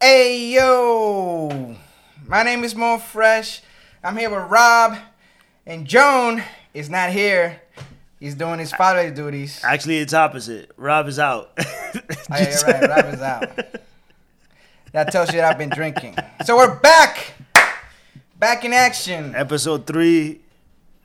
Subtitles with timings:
[0.00, 1.76] Hey yo,
[2.26, 3.62] my name is Mo Fresh.
[4.02, 4.96] I'm here with Rob,
[5.66, 6.42] and Joan
[6.74, 7.60] is not here.
[8.18, 9.60] He's doing his fatherly duties.
[9.64, 10.70] Actually, it's opposite.
[10.76, 11.56] Rob is out.
[11.94, 12.88] Oh, yeah, you're right.
[12.88, 13.50] Rob is out.
[14.92, 16.16] That tells you that I've been drinking.
[16.46, 17.34] So we're back,
[18.38, 19.34] back in action.
[19.34, 20.40] Episode three,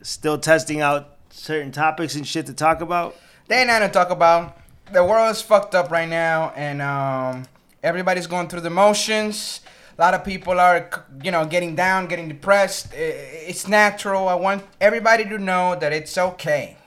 [0.02, 3.18] still testing out certain topics and shit to talk about.
[3.48, 4.57] They ain't nothing to talk about.
[4.93, 7.43] The world is fucked up right now, and um,
[7.84, 9.62] everybody's going through the motions.
[9.98, 10.90] A lot of people are,
[11.23, 12.88] you know, getting down, getting depressed.
[12.94, 14.27] It's natural.
[14.27, 16.77] I want everybody to know that it's okay.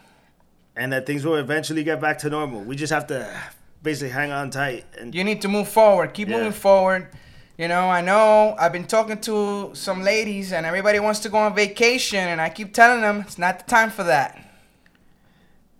[0.77, 2.61] And that things will eventually get back to normal.
[2.63, 3.29] We just have to
[3.83, 4.85] basically hang on tight.
[4.99, 6.15] And You need to move forward.
[6.15, 6.37] Keep Yeah.
[6.37, 7.09] moving forward.
[7.59, 11.37] You know, I know I've been talking to some ladies, and everybody wants to go
[11.39, 14.39] on vacation, and I keep telling them it's not the time for that.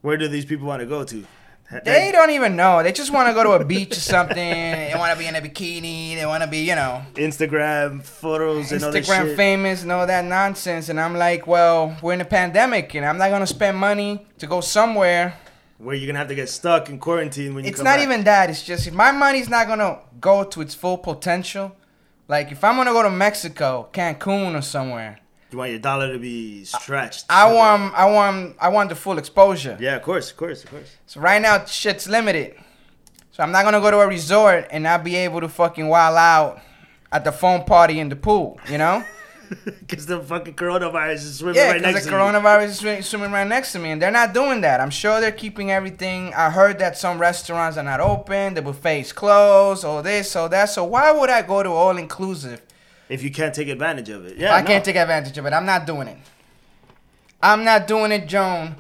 [0.03, 1.25] where do these people want to go to?
[1.85, 2.83] They don't even know.
[2.83, 4.37] They just want to go to a beach or something.
[4.37, 6.17] They want to be in a bikini.
[6.17, 9.05] They want to be, you know, Instagram photos and all shit.
[9.05, 9.37] Instagram shit.
[9.37, 10.89] famous and all that nonsense.
[10.89, 14.47] And I'm like, well, we're in a pandemic, and I'm not gonna spend money to
[14.47, 15.35] go somewhere.
[15.79, 18.05] where you're gonna have to get stuck in quarantine when you It's come not back.
[18.05, 18.51] even that.
[18.51, 21.73] It's just if my money's not gonna go to its full potential.
[22.29, 25.19] Like if I'm gonna go to Mexico, Cancun, or somewhere,
[25.51, 27.27] You want your dollar to be stretched.
[27.29, 29.77] I want, I want, I want the full exposure.
[29.81, 30.97] Yeah, of course, of course, of course.
[31.07, 32.55] So right now, shit's limited.
[33.33, 36.17] So I'm not gonna go to a resort and not be able to fucking wild
[36.17, 36.61] out
[37.13, 38.59] at the phone party in the pool.
[38.69, 39.05] You know?
[39.65, 42.23] Because the fucking coronavirus is swimming Yeah, right next the to you.
[42.23, 44.79] coronavirus is swi- swimming right next to me, and they're not doing that.
[44.81, 46.33] I'm sure they're keeping everything.
[46.35, 50.67] I heard that some restaurants are not open, the buffet's closed, all this, all that.
[50.67, 52.63] So why would I go to all inclusive?
[53.11, 54.67] If you can't take advantage of it, yeah, I no.
[54.69, 55.53] can't take advantage of it.
[55.53, 56.17] I'm not doing it.
[57.43, 58.77] I'm not doing it, Joan.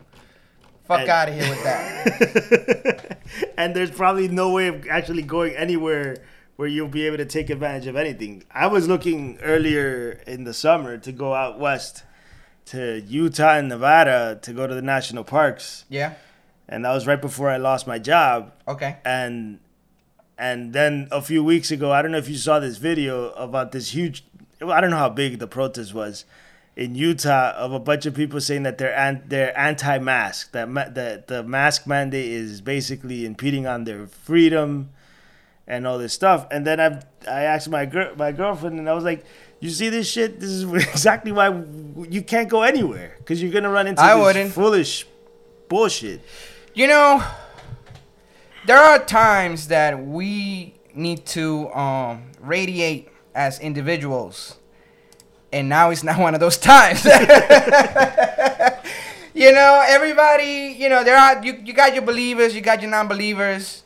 [0.87, 3.19] Fuck out of here with that.
[3.57, 6.17] and there's probably no way of actually going anywhere
[6.57, 8.45] where you'll be able to take advantage of anything.
[8.51, 12.05] I was looking earlier in the summer to go out west
[12.67, 16.15] to Utah and Nevada to go to the national parks, yeah.
[16.69, 18.53] and that was right before I lost my job.
[18.69, 18.99] Okay.
[19.05, 19.59] And
[20.41, 23.73] and then a few weeks ago, I don't know if you saw this video about
[23.73, 24.25] this huge.
[24.63, 26.25] I don't know how big the protest was
[26.77, 30.53] in Utah of a bunch of people saying that they're an, they're anti-mask.
[30.53, 34.89] That ma- that the mask mandate is basically impeding on their freedom
[35.67, 36.47] and all this stuff.
[36.51, 39.25] And then I I asked my girl my girlfriend and I was like,
[39.61, 40.41] "You see this shit?
[40.41, 41.49] This is exactly why
[42.09, 44.53] you can't go anywhere because you're gonna run into I this wouldn't.
[44.53, 45.07] foolish
[45.69, 46.23] bullshit."
[46.73, 47.23] You know,
[48.65, 54.57] there are times that we need to um, radiate as individuals,
[55.53, 57.05] and now it's not one of those times.
[59.35, 60.77] you know, everybody.
[60.79, 61.61] You know, there are you.
[61.65, 63.85] You got your believers, you got your non-believers.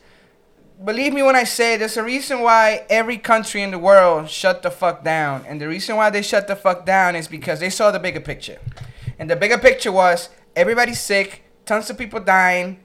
[0.83, 4.61] Believe me when I say there's a reason why every country in the world shut
[4.61, 7.69] the fuck down, and the reason why they shut the fuck down is because they
[7.69, 8.59] saw the bigger picture,
[9.17, 12.84] and the bigger picture was everybody's sick, tons of people dying.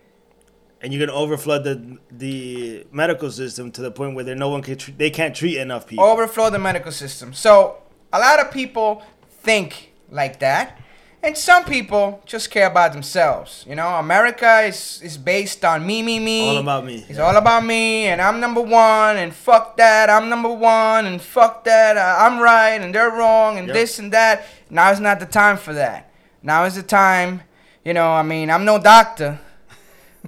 [0.82, 4.62] And you're gonna overflood the the medical system to the point where there no one
[4.62, 6.04] can tr- they can't treat enough people.
[6.04, 7.32] overflow the medical system.
[7.32, 7.78] So
[8.12, 9.02] a lot of people
[9.42, 10.78] think like that,
[11.22, 13.64] and some people just care about themselves.
[13.68, 16.48] You know, America is is based on me, me, me.
[16.48, 17.04] All about me.
[17.08, 21.20] It's all about me, and I'm number one, and fuck that, I'm number one, and
[21.20, 23.74] fuck that, uh, I'm right, and they're wrong, and Yep.
[23.74, 24.46] this and that.
[24.70, 26.10] Now is not the time for that.
[26.42, 27.42] Now is the time.
[27.84, 29.38] You know, I mean, I'm no doctor,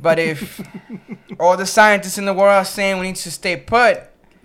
[0.00, 0.60] but if
[1.40, 4.00] all the scientists in the world are saying we need to stay put,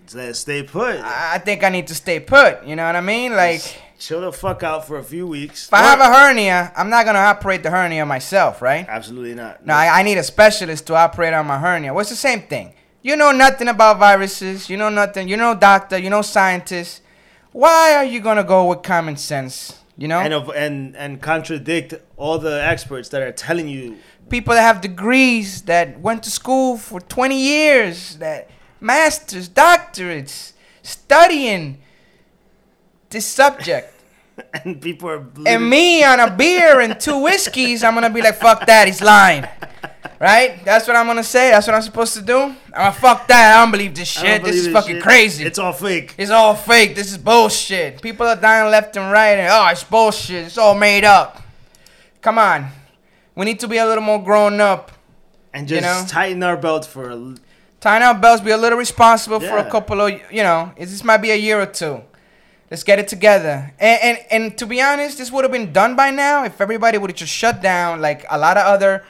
[0.08, 0.96] So stay put.
[1.02, 2.64] I I think I need to stay put.
[2.66, 3.34] You know what I mean?
[3.36, 3.62] Like,
[4.00, 5.68] chill the fuck out for a few weeks.
[5.68, 8.86] if I have a hernia, I'm not gonna operate the hernia myself, right?
[8.88, 9.66] absolutely not.
[9.66, 11.94] No, I, I need a specialist to operate on my hernia.
[11.94, 12.74] Well, it's the same thing.
[13.02, 14.70] You know nothing about viruses.
[14.70, 15.28] You know nothing.
[15.30, 15.98] You know doctor.
[15.98, 17.02] You know scientist.
[17.52, 19.80] Why are you gonna go with common sense?
[19.98, 23.98] You know, and of, and and contradict all the experts that are telling you
[24.30, 28.50] people that have degrees that went to school for 20 years, that
[28.80, 31.80] masters, doctorates, studying
[33.10, 33.94] this subject.
[34.66, 38.36] and people are And me on a beer and two whiskeys, I'm gonna be like,
[38.36, 39.48] fuck that, he's lying.
[40.20, 40.64] Right?
[40.66, 41.52] That's what I'm gonna say.
[41.52, 42.40] That's what I'm supposed to do.
[42.40, 43.56] I'm gonna fuck that.
[43.56, 44.44] I don't believe this shit.
[44.44, 45.04] This is fucking shit.
[45.04, 45.44] crazy.
[45.46, 46.16] It's all fake.
[46.18, 46.96] It's all fake.
[46.96, 48.02] This is bullshit.
[48.02, 50.48] People are dying left and right, and oh, it's bullshit.
[50.48, 51.42] It's all made up.
[52.22, 52.72] Come on.
[53.38, 54.92] We need to be a little more grown up.
[55.54, 56.10] And you just know?
[56.10, 57.36] tighten our belts for a,
[57.80, 61.18] Tying our belts, be a little responsible for a couple of, you know, this might
[61.18, 62.02] be a year or two.
[62.72, 63.72] Let's get it together.
[63.80, 66.98] And, and, and to be honest, this would have been done by now if everybody
[66.98, 69.06] would have just shut down like a lot of other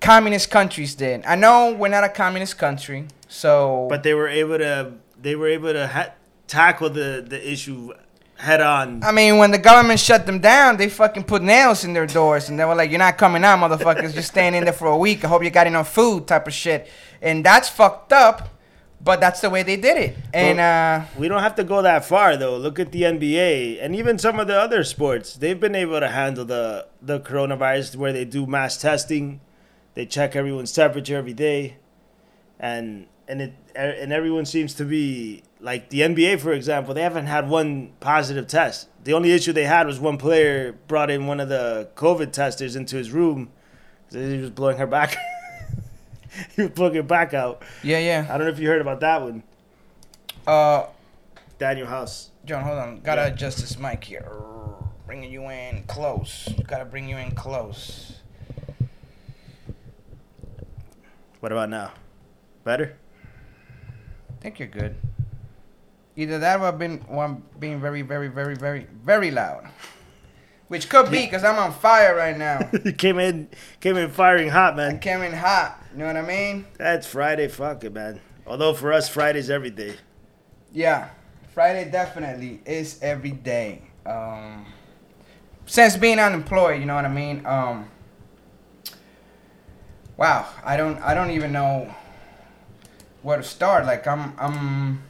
[0.00, 1.24] communist countries did.
[1.24, 3.86] I know we're not a communist country, so.
[3.88, 6.12] but they were able to they were able to ha-
[6.46, 7.92] tackle the the issue
[8.40, 9.02] head on.
[9.04, 12.48] I mean, when the government shut them down, they fucking put nails in their doors,
[12.48, 14.14] and they were like, "You're not coming out, motherfuckers.
[14.14, 15.24] You're staying in there for a week.
[15.24, 16.88] I hope you got enough food," type of shit.
[17.22, 18.48] And that's fucked up,
[19.02, 20.16] but that's the way they did it.
[20.32, 22.56] And uh, We don't have to go that far though.
[22.56, 25.34] Look at the NBA and even some of the other sports.
[25.34, 29.40] They've been able to handle the the coronavirus where they do mass testing.
[29.94, 31.76] They check everyone's temperature every day,
[32.58, 36.94] and and it and everyone seems to be like the NBA, for example.
[36.94, 38.88] They haven't had one positive test.
[39.04, 42.76] The only issue they had was one player brought in one of the COVID testers
[42.76, 43.50] into his room.
[44.10, 45.16] He was blowing her back.
[46.56, 47.62] he was blowing her back out.
[47.82, 48.26] yeah, yeah.
[48.28, 49.42] I don't know if you heard about that one.
[50.46, 50.86] Uh,
[51.58, 52.30] Danuel House.
[52.44, 53.00] John, hold on.
[53.00, 53.26] Gotta Yeah.
[53.28, 54.26] adjust this mic here.
[55.06, 56.48] Bringing you in close.
[56.66, 58.14] Gotta bring you in close.
[61.40, 61.92] What about now?
[62.64, 62.96] Better?
[64.28, 64.96] I think you're good.
[66.20, 69.66] Either that or I've been or I'm being very, very, very, very, very loud.
[70.68, 72.60] Which could be because I'm on fire right now.
[72.84, 73.48] you came in
[73.80, 74.98] came in firing hot, I man.
[74.98, 75.82] came in hot.
[75.92, 76.66] You know what I mean?
[76.76, 78.20] That's Friday, fuck it, man.
[78.46, 79.94] Although for us Friday's every day.
[80.74, 81.08] Yeah.
[81.54, 83.80] Friday definitely is every day.
[84.04, 84.66] Um,
[85.64, 87.46] since being unemployed, you know what I mean?
[87.46, 87.88] Um,
[90.18, 91.94] wow, I don't I don't even know
[93.22, 93.86] where to start.
[93.86, 95.02] Like I'm I'm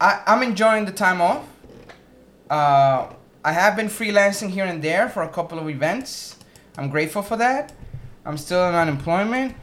[0.00, 1.46] I, I'm enjoying the time off.
[2.50, 3.08] Uh,
[3.44, 6.36] I have been freelancing here and there for a couple of events.
[6.76, 7.72] I'm grateful for that.
[8.24, 9.54] I'm still in unemployment.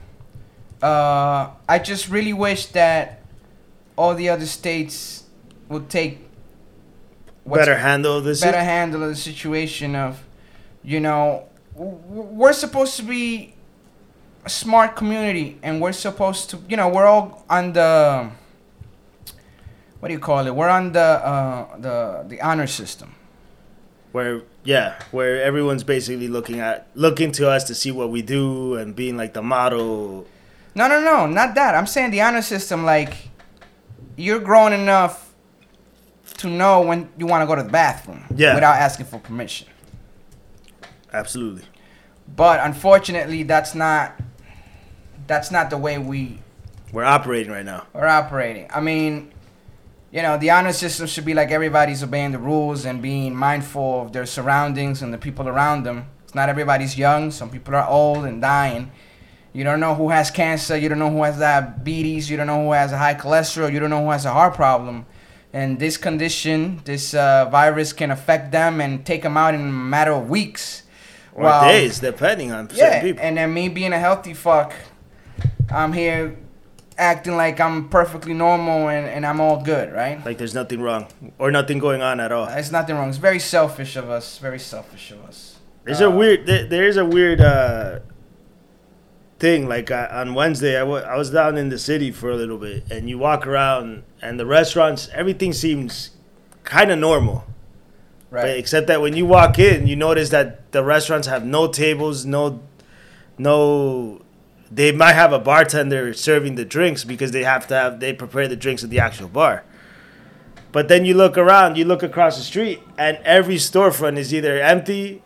[0.82, 3.22] Uh, I just really wish that
[3.96, 5.24] all the other states
[5.70, 6.20] would take
[7.46, 8.42] better handle this.
[8.42, 10.24] better handle the situation of,
[10.84, 13.54] you know, we're supposed to be
[14.46, 18.30] a smart community and we're supposed to, you know, we're all on the,
[20.02, 20.54] what do you call it?
[20.56, 23.14] We're on the uh, the the honor system.
[24.12, 28.76] where yeah, where everyone's basically looking at looking to us to see what we do
[28.76, 30.28] and being like the model.
[30.76, 31.76] No, no, no, not that.
[31.76, 32.84] I'm saying the honor system.
[32.86, 33.14] Like,
[34.18, 35.34] you're grown enough
[36.38, 38.56] to know when you want to go to the bathroom Yeah.
[38.56, 39.68] without asking for permission.
[41.14, 41.64] Absolutely.
[42.36, 44.20] But unfortunately, that's not
[45.28, 46.40] that's not the way we
[46.92, 47.86] We're operating right now.
[47.94, 48.68] We're operating.
[48.74, 49.32] I mean,
[50.12, 54.02] you know, the honor system should be like everybody's obeying the rules and being mindful
[54.02, 56.08] of their surroundings and the people around them.
[56.24, 57.32] It's not everybody's young.
[57.32, 58.92] Some people are old and dying.
[59.54, 60.78] You don't know who has cancer.
[60.78, 62.30] You don't know who has diabetes.
[62.30, 63.72] You don't know who has a high cholesterol.
[63.72, 65.06] You don't know who has a heart problem.
[65.54, 69.72] And this condition, this uh, virus can affect them and take them out in a
[69.72, 70.84] matter of weeks.
[71.34, 73.24] Or While- days, depending on certain yeah, people.
[73.24, 74.74] and then me being a healthy fuck,
[75.70, 76.38] I'm here
[77.02, 80.24] acting like I'm perfectly normal and, and I'm all good, right?
[80.26, 81.08] like there's nothing wrong
[81.40, 82.48] or nothing going on at all.
[82.48, 83.10] It's nothing wrong.
[83.10, 84.38] It's very selfish of us.
[84.38, 85.58] Very selfish of us.
[85.84, 86.46] There's Uh, a weird.
[86.46, 88.00] There, there is a weird uh,
[89.40, 89.68] thing.
[89.68, 92.60] Like uh, on Wednesday, I wa- I was down in the city for a little
[92.60, 96.12] bit, and you walk around, and the restaurants, everything seems
[96.64, 97.46] kind of normal.
[98.30, 98.58] But Right.
[98.58, 102.62] except that when you walk in, you notice that the restaurants have no tables, no,
[103.38, 104.22] no.
[104.74, 108.48] They might have a bartender serving the drinks because they have to have they prepare
[108.48, 109.64] the drinks at the actual bar.
[110.72, 114.58] But then you look around, you look across the street, and every storefront is either
[114.62, 115.22] empty,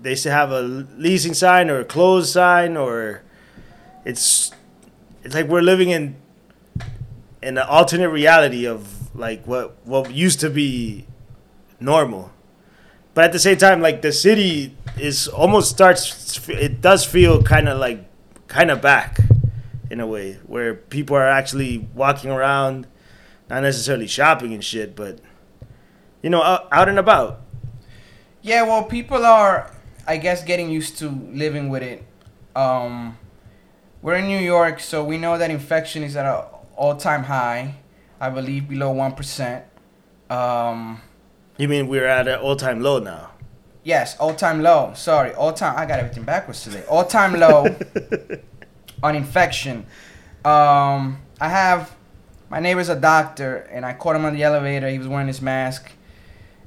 [0.00, 3.22] they still have a leasing sign or a closed sign, or
[4.04, 4.50] it's
[5.22, 6.16] it's like we're living in
[7.40, 11.06] in an alternate reality of like what what used to be
[11.78, 12.32] normal.
[13.14, 16.48] But at the same time, like the city is almost starts.
[16.48, 18.08] It does feel kind of like
[18.52, 19.18] kind of back
[19.90, 22.86] in a way where people are actually walking around,
[23.48, 25.20] not necessarily shopping and shit, but
[26.22, 27.40] you know, out, out and about.
[28.42, 29.72] Yeah, well, people are,
[30.06, 32.04] I guess, getting used to living with it.
[32.54, 33.16] Um,
[34.02, 36.44] we're in New York, so we know that infection is at an
[36.76, 37.76] all-time high.
[38.20, 39.64] I believe below one percent.
[40.28, 41.00] Um,
[41.56, 43.31] You mean we're at an all-time low now?
[43.84, 44.92] Yes, all-time low.
[44.94, 45.74] Sorry, all-time.
[45.76, 46.84] I got everything backwards today.
[46.88, 47.66] All-time low
[49.02, 49.86] on infection.
[50.44, 51.94] Um, I have
[52.50, 54.88] my neighbor's a doctor, and I caught him on the elevator.
[54.88, 55.90] He was wearing his mask,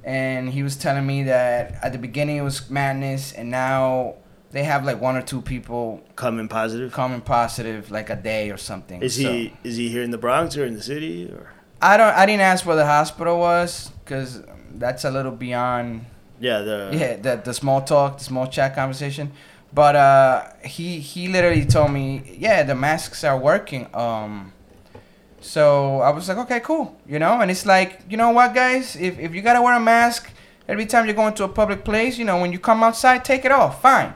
[0.03, 4.15] and he was telling me that at the beginning it was madness, and now
[4.51, 6.91] they have like one or two people Coming positive.
[6.93, 9.01] coming positive like a day or something.
[9.01, 11.51] Is So- he is he here in the Bronx or in the city or?
[11.81, 12.15] I don't.
[12.15, 14.41] I didn't ask where the hospital was because
[14.75, 16.05] that's a little beyond.
[16.39, 19.32] Yeah, the yeah, the the small talk, the small chat conversation.
[19.74, 23.88] But uh, he he literally told me, yeah, the masks are working.
[23.94, 24.51] Um,
[25.42, 27.39] So I was like, okay, cool, you know.
[27.42, 28.96] And it's like, you know what, guys?
[28.96, 30.30] If if you gotta wear a mask
[30.68, 33.46] every time you're going to a public place, you know, when you come outside, take
[33.46, 34.13] it off, fine.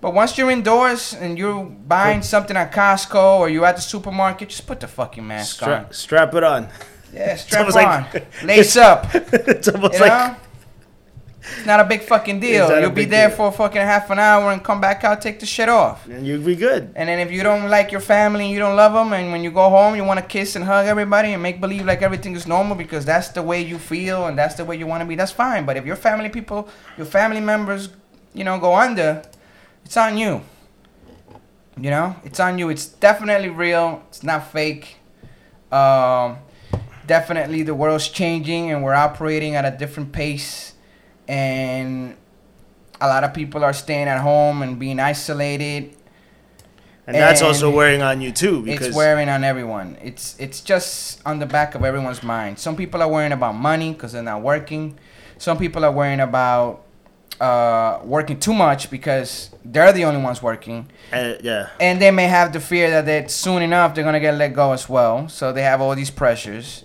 [0.00, 4.48] But once you're indoors and you're buying something at Costco or you're at the supermarket,
[4.48, 5.92] just put the fucking mask Stra- on.
[5.92, 6.68] strap it on.
[7.12, 9.06] Yeah, strap on, like- lace up.
[9.14, 10.36] it's almost You like know?
[11.42, 12.80] It's not a big fucking deal.
[12.80, 13.36] You'll be there deal.
[13.36, 16.06] for fucking half an hour and come back out, take the shit off.
[16.06, 16.92] and you'll be good.
[16.94, 19.42] And then if you don't like your family and you don't love them, and when
[19.42, 22.36] you go home, you want to kiss and hug everybody and make believe like everything
[22.36, 25.06] is normal because that's the way you feel and that's the way you want to
[25.06, 25.64] be, that's fine.
[25.64, 27.88] But if your family people, your family members,
[28.34, 29.22] you know, go under,
[29.84, 30.42] it's on you.
[31.78, 32.68] You know, it's on you.
[32.68, 34.02] It's definitely real.
[34.08, 34.96] It's not fake.
[35.72, 36.38] Um,
[37.06, 40.69] definitely the world's changing and we're operating at a different pace.
[41.30, 42.16] And
[43.00, 45.94] a lot of people are staying at home and being isolated
[47.06, 49.96] And that's also wearing on you too because it's wearing on everyone.
[50.02, 52.58] It's it's just on the back of everyone's mind.
[52.58, 54.98] Some people are worrying about money because they're not working.
[55.38, 56.84] Some people are worrying about
[57.40, 61.70] uh, working too much because they're the only ones working, uh, yeah.
[61.80, 64.88] and they may have the fear that soon enough they're gonna get let go as
[64.88, 65.28] well.
[65.28, 66.84] So they have all these pressures.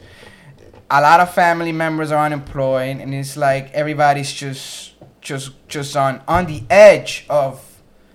[0.90, 6.22] A lot of family members are unemployed, and it's like everybody's just just just on
[6.28, 7.60] on the edge of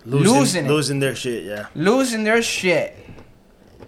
[0.07, 1.67] Losing, losing losing their shit, yeah.
[1.75, 2.97] losing their shit.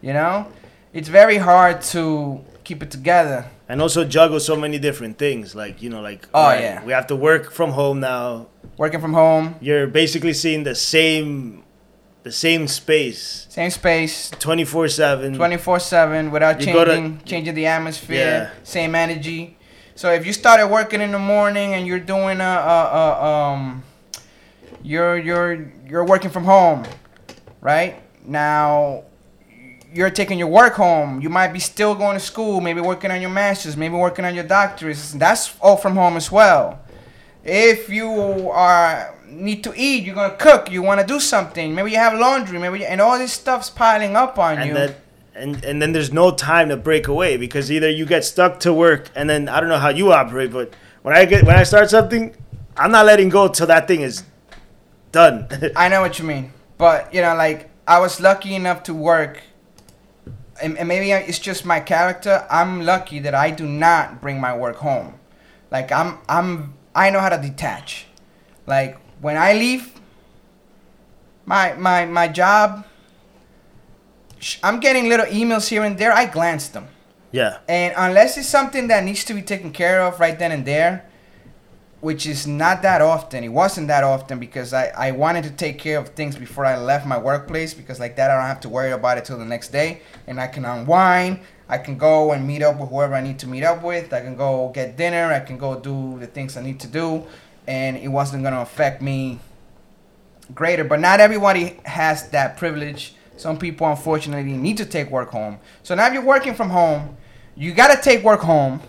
[0.02, 0.48] You know,
[0.92, 3.46] it's very hard to keep it together.
[3.68, 5.54] And also juggle so many different things.
[5.54, 6.84] Like, you know, like Oh, alright, yeah.
[6.84, 8.48] we have to work from home now.
[8.76, 11.64] Working from home, You're basically seeing the same
[12.22, 15.36] the same space same space, 24/7.
[15.36, 18.16] twenty four seven, without You go to- changing changing the atmosphere.
[18.26, 18.50] Yeah.
[18.64, 19.56] Same energy.
[19.94, 23.82] So if you started working in the morning and you're doing a, a, a um,
[24.82, 26.84] you're you're you're working from home,
[27.60, 27.96] right?
[28.26, 29.04] Now
[29.92, 31.20] you're taking your work home.
[31.20, 34.34] You might be still going to school, maybe working on your masters, maybe working on
[34.34, 35.12] your doctorates.
[35.18, 36.80] That's all from home as well.
[37.44, 40.70] If you are need to eat, you're gonna cook.
[40.70, 41.74] You want to do something.
[41.74, 42.58] Maybe you have laundry.
[42.58, 44.62] Maybe you, and all this stuff's piling up on you.
[44.62, 44.74] and you.
[44.74, 44.94] then
[45.34, 48.72] and and then there's no time to break away because either you get stuck to
[48.72, 51.62] work and then I don't know how you operate, but when I get when I
[51.62, 52.34] start something,
[52.76, 54.24] I'm not letting go till that thing is
[55.10, 55.48] done.
[55.76, 59.42] I know what you mean, but you know, like I was lucky enough to work,
[60.62, 62.46] and, and maybe it's just my character.
[62.50, 65.18] I'm lucky that I do not bring my work home.
[65.70, 68.06] Like I'm, I'm, I know how to detach.
[68.66, 69.94] Like when I leave,
[71.46, 72.84] my my my job.
[74.62, 76.12] I'm getting little emails here and there.
[76.12, 76.88] I glance them.
[77.30, 77.58] yeah.
[77.68, 81.08] And unless it's something that needs to be taken care of right then and there,
[82.00, 85.78] which is not that often, it wasn't that often because I, I wanted to take
[85.78, 88.68] care of things before I left my workplace because like that I don't have to
[88.68, 91.38] worry about it till the next day and I can unwind.
[91.68, 94.12] I can go and meet up with whoever I need to meet up with.
[94.12, 95.32] I can go get dinner.
[95.32, 97.24] I can go do the things I need to do,
[97.66, 99.38] and it wasn't gonna affect me
[100.54, 100.84] greater.
[100.84, 103.14] But not everybody has that privilege.
[103.36, 105.58] Some people, unfortunately, need to take work home.
[105.82, 107.16] So now, if you're working from home,
[107.56, 108.80] you gotta take work home.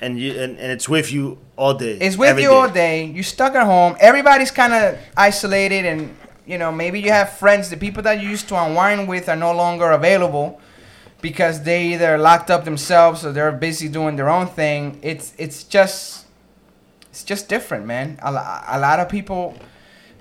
[0.00, 1.98] And you and, and it's with you all day.
[2.00, 3.04] It's with you all day.
[3.06, 3.96] You're stuck at home.
[4.00, 7.68] Everybody's kind of isolated, and you know maybe you have friends.
[7.68, 10.60] The people that you used to unwind with are no longer available
[11.20, 14.98] because they either locked up themselves or they're busy doing their own thing.
[15.02, 16.21] It's it's just
[17.12, 18.18] it's just different, man.
[18.22, 19.54] A, a lot of people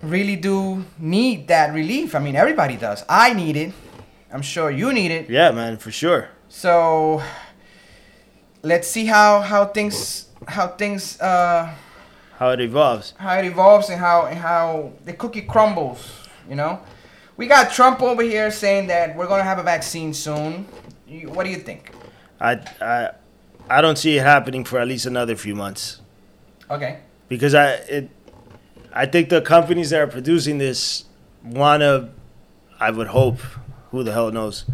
[0.04, 2.14] really do need that relief.
[2.16, 3.06] I mean, everybody does.
[3.08, 3.72] I need it.
[4.32, 5.30] I'm sure you need it.
[5.30, 6.28] Yeah, man, for sure.
[6.50, 7.24] So
[8.62, 11.70] let's see how how things how things uh
[12.38, 13.14] How it evolves.
[13.18, 16.28] how it evolves and how and how the cookie crumbles.
[16.50, 16.80] You know,
[17.38, 20.66] we got Trump over here saying that we're gonna have a vaccine soon.
[21.28, 21.92] What do you think?
[22.40, 23.10] I I
[23.70, 26.01] I don't see it happening for at least another few months.
[26.72, 26.98] Okay.
[27.28, 28.10] because I it
[28.94, 31.06] I think the companies that are producing this
[31.44, 32.10] wanna
[32.80, 33.40] I would hope
[33.92, 34.66] who the hell knows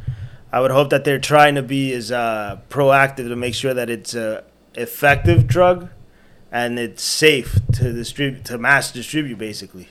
[0.52, 3.90] I would hope that they're trying to be as uh, proactive to make sure that
[3.90, 4.44] it's a
[4.76, 5.90] effective drug
[6.52, 9.90] and it's safe to distribute to mass distribute basically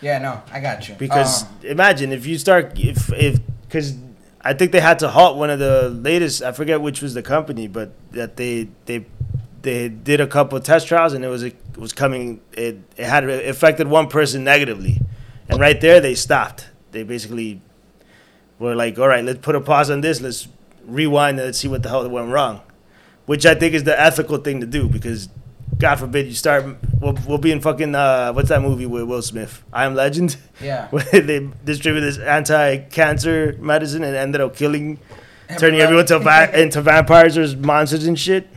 [0.00, 0.94] Yeah, no, I got you.
[0.94, 3.94] because Um, imagine if you start if if because
[4.40, 7.22] I think they had to halt one of the latest I forget which was the
[7.22, 9.04] company but that they they
[9.62, 13.04] they did a couple of test trials and it was it was coming it it
[13.04, 15.00] had affected one person negatively.
[15.48, 16.68] And right there they stopped.
[16.92, 17.60] They basically
[18.58, 20.20] were like all right let's put a pause on this.
[20.20, 20.48] Let's
[20.84, 22.60] rewind and let's see what the hell went wrong.
[23.26, 25.28] Which I think is the ethical thing to do because
[25.78, 26.64] God forbid you start
[27.00, 29.62] we'll, we'll be in fucking uh, what's that movie with Will Smith?
[29.72, 30.36] I Am Legend?
[30.60, 30.88] Yeah.
[30.90, 34.98] where they distributed this anti-cancer medicine and ended up killing
[35.56, 38.48] turning everyone to into vampires or monsters and shit.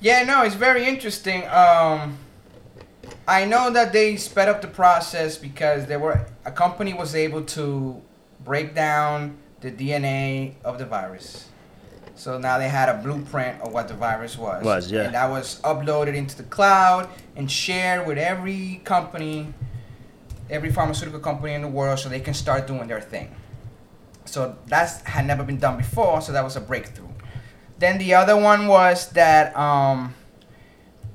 [0.00, 1.46] Yeah, no, it's very interesting.
[1.48, 2.18] Um,
[3.28, 7.42] I know that they sped up the process because they were a company was able
[7.42, 8.00] to
[8.42, 11.46] break down the DNA of the virus.
[12.14, 14.64] So now they had a blueprint of what the virus was.
[14.64, 15.02] Was, yeah.
[15.02, 19.54] And that was uploaded into the cloud and shared with every company,
[20.50, 23.34] every pharmaceutical company in the world, so they can start doing their thing.
[24.24, 27.09] So that had never been done before, so that was a breakthrough.
[27.80, 30.14] Then the other one was that um,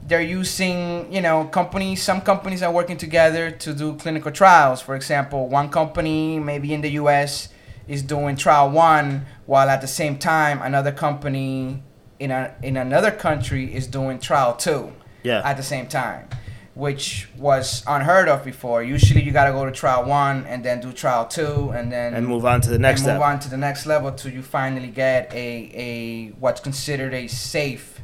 [0.08, 2.02] they're using, you know, companies.
[2.02, 4.82] Some companies are working together to do clinical trials.
[4.82, 7.50] For example, one company, maybe in the U.S.,
[7.88, 11.84] is doing trial one, while at the same time another company
[12.18, 14.92] in a in another country is doing trial two
[15.22, 15.42] Yeah.
[15.46, 16.28] at the same time,
[16.76, 18.84] which was unheard of before.
[18.84, 22.28] Usually, you gotta go to trial one and then do trial two, and then and
[22.28, 24.90] move on to the next and move on to the next level till you finally
[24.90, 28.02] get a a what's considered a safe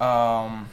[0.00, 0.68] um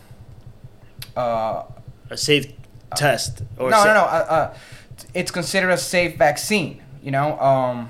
[1.16, 1.64] uh
[2.10, 2.48] A safe
[2.96, 3.44] test.
[3.58, 4.54] Or no sa- no no uh, uh,
[5.14, 7.90] it's considered a safe vaccine you know um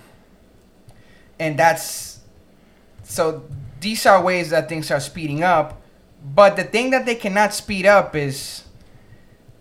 [1.40, 2.20] and that's
[3.04, 3.46] so
[3.80, 5.82] these are ways that things are speeding up
[6.36, 8.64] but the thing that they cannot speed up is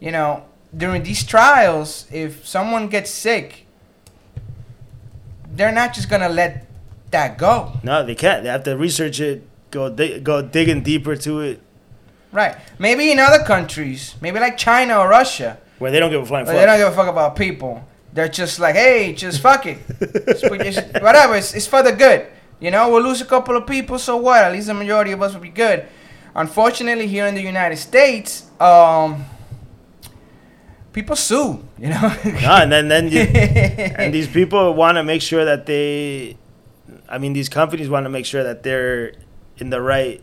[0.01, 0.45] you know
[0.77, 3.67] during these trials if someone gets sick
[5.55, 6.67] they're not just gonna let
[7.11, 8.43] that go No, they can't.
[8.43, 11.61] They have to research it, go dig, go digging deeper to it,
[12.31, 12.55] Right.
[12.79, 16.45] Maybe in other countries, maybe like China or Russia, where they don't give a flying
[16.45, 16.55] fuck.
[16.55, 17.83] they don't give a fuck about people.
[18.13, 19.79] They're just like, hey, just fuck it.
[20.27, 21.37] Just put your shit- Whatever.
[21.37, 22.27] It's, it's for the good.
[22.61, 24.45] You know, we'll lose a couple of people, so what?
[24.45, 25.87] At least the majority of us will be good.
[26.35, 29.25] Unfortunately, here in the United States, um,
[30.93, 31.65] people sue.
[31.79, 32.17] You know.
[32.25, 36.37] No, and then then you, and these people want to make sure that they,
[37.09, 39.13] I mean, these companies want to make sure that they're
[39.59, 40.23] in the right,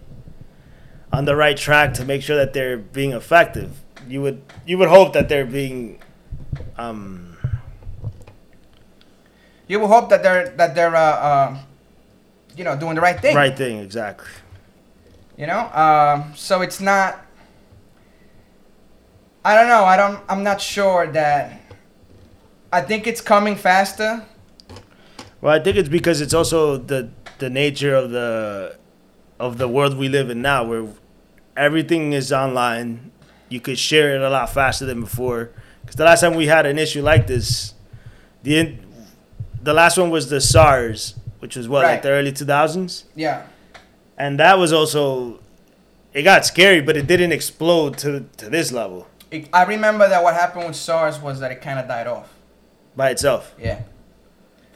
[1.11, 3.81] on the right track to make sure that they're being effective.
[4.07, 5.99] You would you would hope that they're being,
[6.77, 7.37] um,
[9.67, 11.57] you would hope that they're that they're uh, uh,
[12.55, 13.35] you know doing the right thing.
[13.35, 14.27] right thing exactly.
[15.37, 17.24] You know, um, so it's not.
[19.45, 19.83] I don't know.
[19.85, 20.19] I don't.
[20.27, 21.61] I'm not sure that.
[22.73, 24.25] I think it's coming faster.
[25.39, 28.75] Well, I think it's because it's also the the nature of the
[29.39, 30.87] of the world we live in now, where
[31.55, 33.11] everything is online.
[33.47, 35.51] You could share it a lot faster than before.
[35.81, 37.75] Because the last time we had an issue like this,
[38.41, 38.79] the in,
[39.61, 41.91] the last one was the SARS, which was what Right.
[41.91, 43.43] like the early two thousands, Yeah.
[44.17, 45.39] and that was also
[46.13, 50.23] it got scary, but it didn't explode to to this level It, I remember that
[50.23, 52.29] what happened with SARS was that it kind of died off.
[52.95, 53.53] by itself.
[53.59, 53.81] Yeah.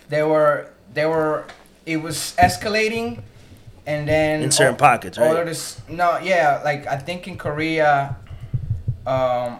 [0.09, 0.69] They were.
[0.93, 1.45] They were.
[1.85, 3.21] It was escalating,
[3.85, 5.39] and then In certain all- pockets, all right?
[5.41, 5.81] of this.
[5.87, 6.17] No.
[6.19, 6.61] Yeah.
[6.63, 8.17] Like I think in Korea.
[9.05, 9.59] Um.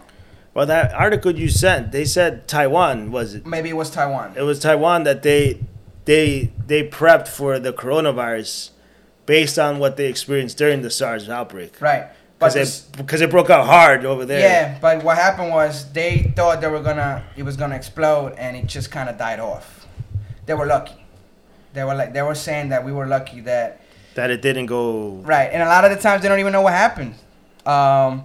[0.55, 3.45] Well, that article you sent, they said Taiwan was it?
[3.45, 4.33] Maybe it was Taiwan.
[4.35, 5.59] it was Taiwan that they
[6.05, 8.71] they they prepped for the coronavirus
[9.27, 11.79] based on what they experienced during the SARS outbreak.
[11.79, 12.07] Right.
[12.39, 14.39] But Because this- it, because it broke out hard over there.
[14.39, 18.55] Yeah, but what happened was they thought they were gonna it was gonna explode and
[18.55, 19.85] it just kind of died off.
[20.45, 20.95] They were lucky.
[21.73, 23.81] They were like they were saying that we were lucky that
[24.15, 25.21] That it didn't go.
[25.25, 27.15] right, and a lot of the times they don't even know what happened.
[27.65, 28.23] Um,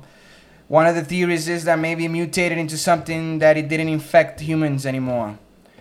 [0.68, 4.40] one of the theories is that maybe it mutated into something that it didn't infect
[4.40, 5.37] humans anymore.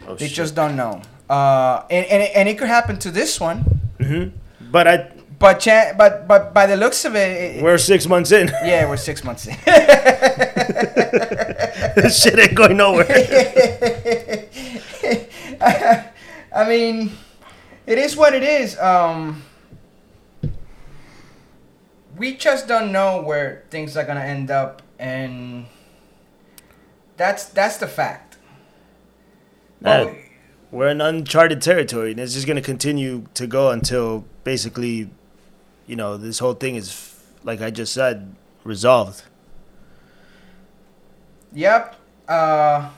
[0.07, 0.35] Oh, they shit.
[0.35, 1.01] just don't know.
[1.29, 3.59] Uh, and, and, and it could happen to this one,
[4.01, 4.25] hmm
[4.71, 5.11] But I,
[5.43, 8.47] but chan- but but by the looks of it, it we're six months in.
[8.63, 9.58] yeah, we're six months in.
[11.99, 13.06] this shit ain't going nowhere.
[16.56, 17.12] I mean,
[17.86, 18.79] it is what it is.
[18.79, 19.43] Um,
[22.15, 25.65] we just don't know where things are gonna end up, and
[27.17, 28.38] that's that's the fact.
[29.82, 30.15] That-
[30.71, 35.10] we're in uncharted territory, and it's just gonna continue to go until basically,
[35.87, 39.23] you know, this whole thing is, like I just said, resolved.
[41.53, 41.95] Yep.
[42.27, 42.89] Uh,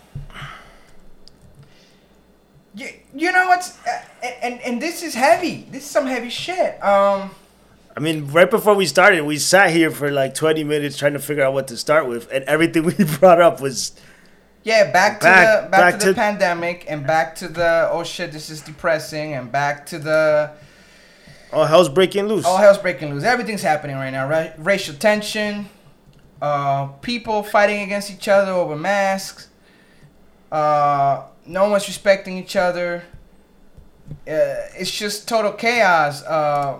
[2.75, 4.01] you, you know what's uh,
[4.43, 5.65] and and this is heavy.
[5.71, 6.83] This is some heavy shit.
[6.83, 7.31] Um.
[7.97, 11.19] I mean, right before we started, we sat here for like 20 minutes trying to
[11.19, 13.93] figure out what to start with, and everything we brought up was
[14.63, 17.87] Yeah, back to Back- the back, back to the to- pandemic and back to the
[17.91, 20.51] oh shit, this is depressing and back to the
[21.53, 22.45] all hell's breaking loose.
[22.45, 23.23] all hell's breaking loose.
[23.23, 24.27] Everything's happening right now.
[24.27, 25.67] Ra- racial tension,
[26.41, 29.47] uh, people fighting against each other over masks.
[30.51, 33.03] Uh, no one's respecting each other.
[34.27, 36.23] uh, it's just total chaos.
[36.23, 36.79] Uh,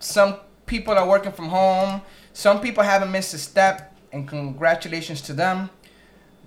[0.00, 2.02] some people are working from home.
[2.32, 5.70] Some people haven't missed a step, and congratulations to them.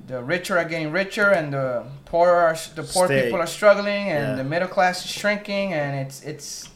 [0.07, 3.23] The richer are getting richer, and the poor are the poor Stay.
[3.23, 4.35] people are struggling, and Yeah.
[4.35, 6.69] the middle class is shrinking, and it's it's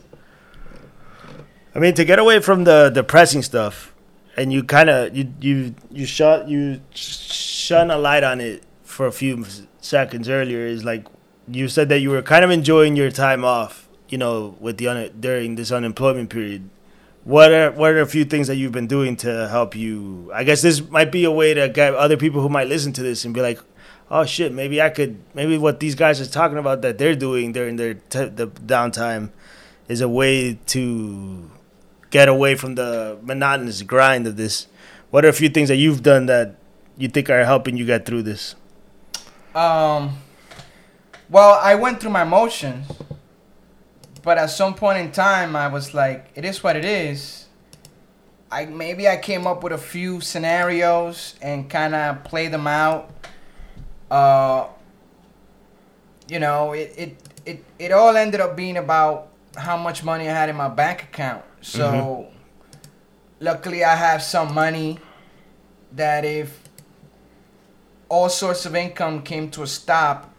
[1.76, 3.94] I mean, to get away from the depressing stuff,
[4.38, 9.06] and you kind of you you you shot you shone a light on it for
[9.06, 9.46] a few
[9.82, 10.66] seconds earlier.
[10.66, 11.06] Is like
[11.50, 14.88] you said that you were kind of enjoying your time off, you know, with the
[14.88, 16.70] un- during this unemployment period.
[17.26, 20.32] What are what are a few things that you've been doing to help you?
[20.34, 23.04] I guess this might be a way to get other people who might listen to
[23.04, 23.60] this and be like,
[24.10, 27.52] "Oh shit, maybe I could maybe what these guys are talking about that they're doing
[27.52, 29.32] during their t- the downtime
[29.90, 31.50] is a way to
[32.16, 34.68] get away from the monotonous grind of this.
[35.12, 36.56] What are a few things that you've done that
[36.98, 38.56] you think are helping you get through this?
[39.54, 40.16] Um,
[41.30, 42.88] well, I went through my motions,
[44.24, 47.48] but at some point in time, I was like, "It is what it is."
[48.50, 53.12] I maybe I came up with a few scenarios and kind of played them out.
[54.10, 54.68] Uh,
[56.30, 57.12] you know, it, it
[57.46, 61.04] it it all ended up being about how much money I had in my bank
[61.04, 61.44] account.
[61.66, 62.28] So,
[63.40, 65.00] luckily, I have some money
[65.94, 66.60] that if
[68.08, 70.32] all sorts of income came to a stop,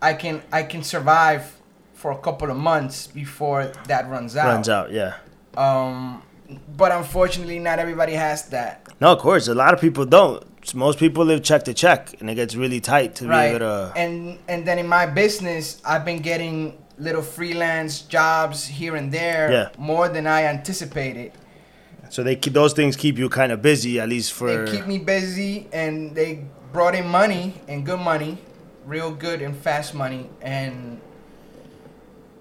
[0.00, 1.60] I can I can survive
[1.92, 4.46] for a couple of months before that runs out.
[4.46, 5.16] Runs out, yeah.
[5.58, 6.22] Um,
[6.76, 8.88] but unfortunately, not everybody has that.
[8.98, 10.42] No, of course, a lot of people don't.
[10.74, 13.50] Most people live check to check, and it gets really tight to right.
[13.50, 13.92] be able to.
[13.94, 19.50] And and then in my business, I've been getting little freelance jobs here and there
[19.52, 19.68] Yeah.
[19.78, 21.32] more than I anticipated.
[22.10, 24.46] So they keep those things keep you kind of busy, at least for.
[24.66, 28.38] They keep me busy, and they brought in money and good money,
[28.86, 31.00] real good and fast money, and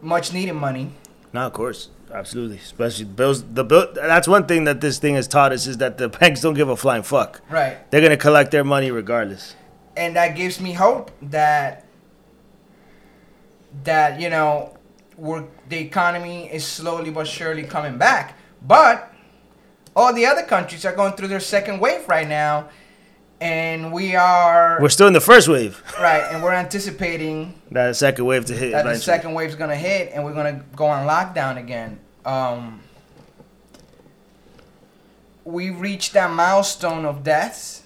[0.02, 0.92] much needed money.
[1.32, 2.58] No, of course, absolutely.
[2.58, 3.44] Especially bills.
[3.44, 3.88] The bill.
[3.96, 6.70] That's one thing that this thing has taught us is that the banks don't give
[6.70, 7.42] a flying fuck.
[7.50, 7.89] Right.
[7.89, 9.56] They're gonna collect their money regardless.
[9.96, 11.83] and that gives me hope that
[13.84, 14.76] that you know
[15.18, 19.12] we're the economy is slowly but surely coming back but
[19.96, 22.68] all the other countries are going through their second wave right now
[23.42, 25.82] and we are We're still in the first wave.
[26.00, 28.72] right and we're anticipating That second wave to hit.
[28.72, 29.04] that the eventually.
[29.04, 32.80] second wave's gonna hit and we're gonna go on lockdown again um
[35.46, 37.84] we reached that milestone of deaths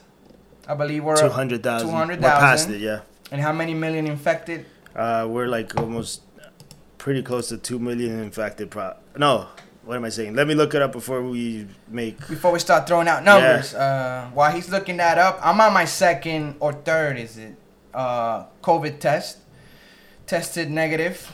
[0.68, 1.90] i believe we're Two hundred thousand.
[1.90, 2.22] 200,000.
[2.24, 3.00] We're past it, yeah.
[3.32, 4.66] and how many million infected
[4.98, 6.24] Uh, we're like almost
[6.98, 8.72] pretty close to two million infected.
[8.72, 9.48] Pro- no,
[9.86, 10.34] what am I saying?
[10.34, 12.18] Let me look it up before we make.
[12.28, 15.86] before we start throwing out numbers, uh, while he's looking that up, I'm on my
[15.86, 17.56] second or third, is it?
[17.94, 19.38] Uh, COVID test.
[20.26, 21.32] Tested negative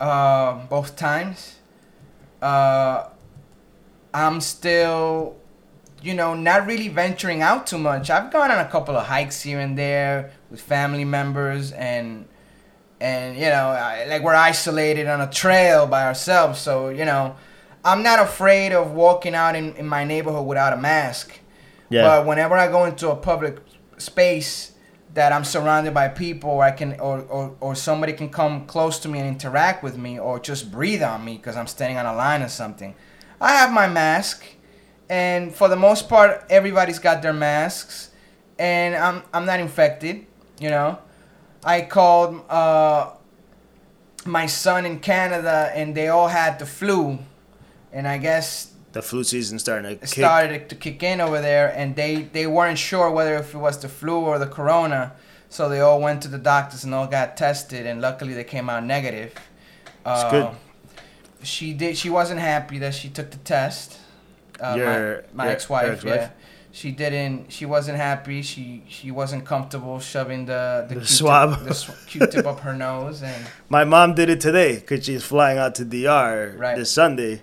[0.00, 1.56] uh, both times.
[2.40, 3.08] Uh,
[4.12, 5.36] I'm still,
[6.00, 8.10] you know, not really venturing out too much.
[8.10, 12.26] I've gone on a couple of hikes here and there with family members and.
[13.04, 17.36] And you know, I, like we're isolated on a trail by ourselves, so you know,
[17.84, 21.38] I'm not afraid of walking out in, in my neighborhood without a mask.
[21.90, 22.04] Yeah.
[22.04, 23.58] But whenever I go into a public
[23.98, 24.72] space
[25.12, 28.98] that I'm surrounded by people, or I can, or, or, or somebody can come close
[29.00, 32.06] to me and interact with me, or just breathe on me because I'm standing on
[32.06, 32.94] a line or something,
[33.38, 34.46] I have my mask,
[35.10, 38.12] and for the most part, everybody's got their masks,
[38.58, 40.24] and I'm I'm not infected,
[40.58, 41.00] you know.
[41.64, 43.10] I called uh,
[44.26, 47.18] my son in Canada, and they all had the flu,
[47.92, 50.08] and I guess the flu season starting to it kick.
[50.08, 53.78] started to kick in over there, and they they weren't sure whether if it was
[53.78, 55.12] the flu or the corona,
[55.48, 58.68] so they all went to the doctors and all got tested, and luckily they came
[58.70, 59.32] out negative.
[60.04, 60.50] That's Uh, good.
[61.42, 61.96] She did.
[61.98, 63.98] She wasn't happy that she took the test.
[64.60, 66.14] Uh, Your- my, my ex-wife, ex-wife?
[66.14, 66.28] yeah.
[66.74, 67.52] She didn't.
[67.52, 68.42] She wasn't happy.
[68.42, 71.64] She she wasn't comfortable shoving the the, The swab.
[71.64, 75.56] the sw- Q-tip up her nose, and My mom did it today because she's flying
[75.56, 76.76] out to DR Right.
[76.76, 77.42] this Sunday.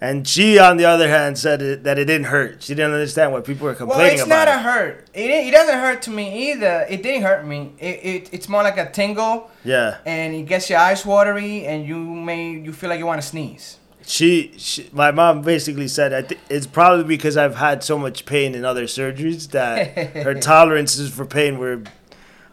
[0.00, 2.60] And she, on the other hand, said it, that it didn't hurt.
[2.62, 4.46] She didn't understand what people were complaining Well, it's about.
[4.46, 5.08] not a hurt.
[5.14, 6.86] It, it doesn't hurt to me either.
[6.90, 7.72] It didn't hurt me.
[7.78, 9.98] It, it it's more like a tingle, yeah.
[10.06, 13.26] and it gets your eyes watery, and you may you feel like you want to
[13.26, 13.78] sneeze.
[14.06, 18.26] She, she, my mom basically said, I th- it's probably because I've had so much
[18.26, 21.82] pain in other surgeries that her tolerances for pain were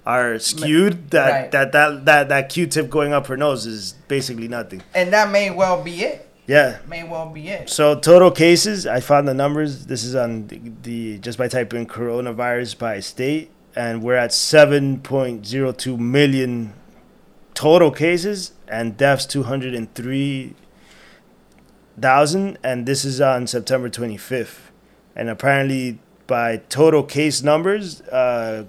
[0.05, 1.12] are skewed.
[1.12, 1.51] That, Right.
[1.51, 4.81] that that that that Q-tip going up her nose is basically nothing.
[4.95, 6.25] And that may well be it.
[6.47, 6.79] Yeah.
[6.88, 7.69] May well be it.
[7.69, 9.85] So total cases, I found the numbers.
[9.85, 14.99] This is on the, the just by typing coronavirus by state, and we're at seven
[15.01, 16.73] point zero two million
[17.53, 19.25] total cases and deaths
[22.01, 24.71] 203,000 and this is on September 25th.
[25.15, 28.65] And apparently by total case numbers, uh,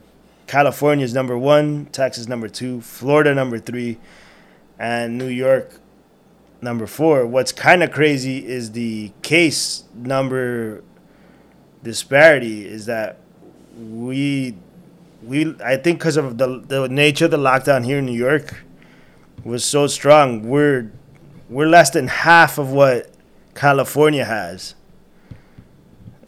[0.46, 3.98] California is number 1, Texas number 2, Florida number 3,
[4.78, 5.74] and New York
[6.60, 7.26] number 4.
[7.26, 10.82] What's kind of crazy is the case number
[11.82, 13.18] disparity is that
[13.78, 14.54] we
[15.22, 18.64] we I think because of the the nature of the lockdown here in New York
[19.44, 20.48] was so strong.
[20.48, 20.90] We're
[21.48, 23.09] we're less than half of what
[23.60, 24.74] California has.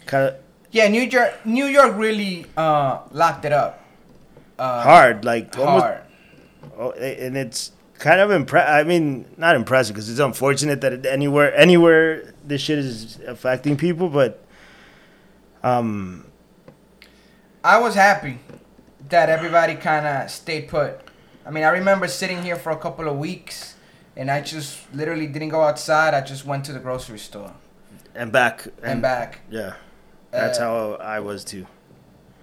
[0.05, 0.35] Kind
[0.69, 3.83] Yeah, New York, New York really uh, locked it up.
[4.59, 6.01] Uh, hard, like almost, hard.
[6.77, 11.05] oh, and it's kind of impre- I mean, not impressive because it's unfortunate that it,
[11.07, 14.45] anywhere anywhere this shit is affecting people, but
[15.63, 16.27] um,
[17.63, 18.37] I was happy
[19.09, 20.99] that everybody kind of stayed put.
[21.47, 23.72] I mean, I remember sitting here for a couple of weeks,
[24.15, 26.13] and I just literally didn't go outside.
[26.13, 27.53] I just went to the grocery store
[28.15, 29.41] and back and, back.
[29.49, 29.73] Yeah,
[30.31, 31.65] that's Uh, how I was too.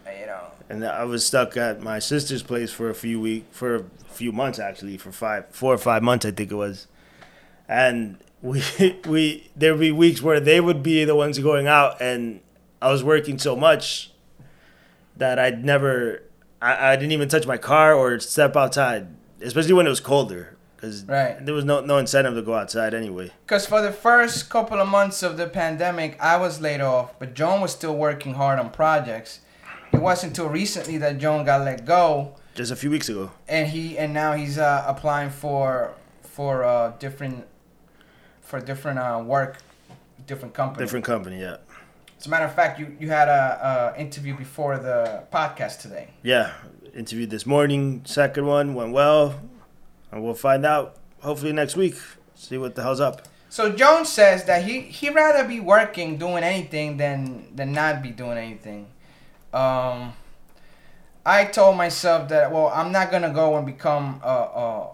[0.07, 3.77] You know, and I was stuck at my sister's place for a few week for
[3.77, 6.89] a few months actually for five four or five months I think it was,
[7.69, 8.63] and we
[9.07, 12.41] we there would be weeks where they would be the ones going out and
[12.83, 14.11] I was working so much
[15.17, 16.23] that I'd never
[16.61, 19.09] I, I didn't even touch my car or step outside
[19.43, 21.45] especially when it was colder because Right.
[21.45, 23.31] there was no no incentive to go outside anyway.
[23.47, 27.35] because for the first couple of months of the pandemic, I was laid off, but
[27.35, 29.41] Joan was still working hard on projects.
[29.93, 33.31] It wasn't until recently that Joan got let go, Just a few weeks ago.
[33.49, 37.47] and he and now he's uh, applying for for uh, different
[38.41, 39.59] for different uh, work,
[40.27, 40.85] different company.
[40.85, 41.57] Different company, yeah.
[42.19, 46.09] As a matter of fact, you, you had a, a interview before the podcast today.
[46.23, 46.53] Yeah,
[46.95, 48.03] interviewed this morning.
[48.05, 49.41] Second one went well,
[50.13, 51.95] and we'll find out hopefully next week.
[52.35, 53.23] See what the hell's up.
[53.49, 58.11] So Jones says that he he rather be working doing anything than than not be
[58.11, 58.87] doing anything.
[59.53, 60.13] Um,
[61.27, 64.89] I told myself that well I'm not gonna go and become a, a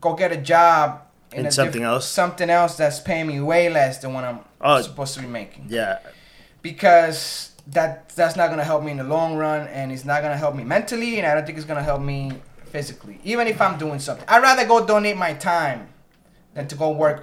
[0.00, 2.06] go get a job In a something else?
[2.08, 4.80] something else that's paying me way less than what I'm Oh.
[4.80, 5.98] supposed to be making Yeah,
[6.62, 10.36] because that that's not gonna help me in the long run and it's not gonna
[10.36, 12.32] help me mentally and I don't think it's gonna help me
[12.76, 15.80] physically even if I'm doing something I'd rather go donate my time
[16.54, 17.18] than to go work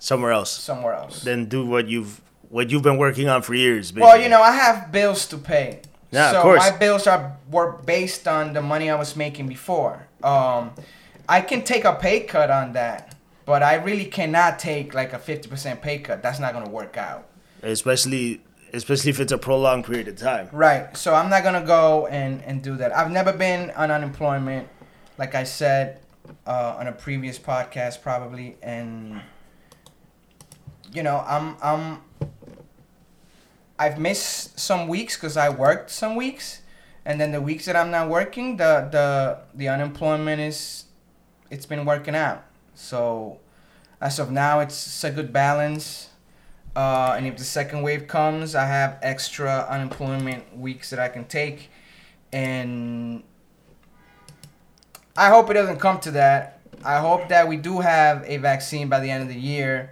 [0.00, 0.50] somewhere else.
[0.50, 1.22] somewhere else.
[1.22, 3.92] Then do what you've what you've been working on for years.
[3.92, 5.68] Well, you know, I have bills to pay.
[6.10, 6.58] Yeah, of so course.
[6.58, 9.94] my bills are were based on the money I was making before.
[10.24, 10.72] Um,
[11.28, 13.14] I can take a pay cut on that,
[13.46, 16.22] but I really cannot take like a fifty percent pay cut.
[16.22, 17.22] That's not gonna work out.
[17.62, 18.40] especially
[18.72, 20.48] especially if it's a prolonged period of time.
[20.52, 20.96] Right.
[20.96, 22.96] So I'm not gonna go and and do that.
[22.96, 24.68] I've never been on unemployment,
[25.18, 26.00] like I said
[26.46, 29.20] uh, on a previous podcast, probably, and
[30.92, 32.02] you know, I'm I'm
[33.78, 36.62] I've missed some weeks because I worked some weeks,
[37.04, 40.84] and then the weeks that I'm not working, the the the unemployment is
[41.50, 42.44] it's been working out.
[42.74, 43.40] So
[44.00, 46.09] as of now, it's, it's a good balance.
[46.76, 51.24] Uh, and if the second wave comes, I have extra unemployment weeks that I can
[51.24, 51.68] take,
[52.32, 53.22] and
[55.16, 56.60] I hope it doesn't come to that.
[56.84, 59.90] I hope that we do have a vaccine by the end of the year,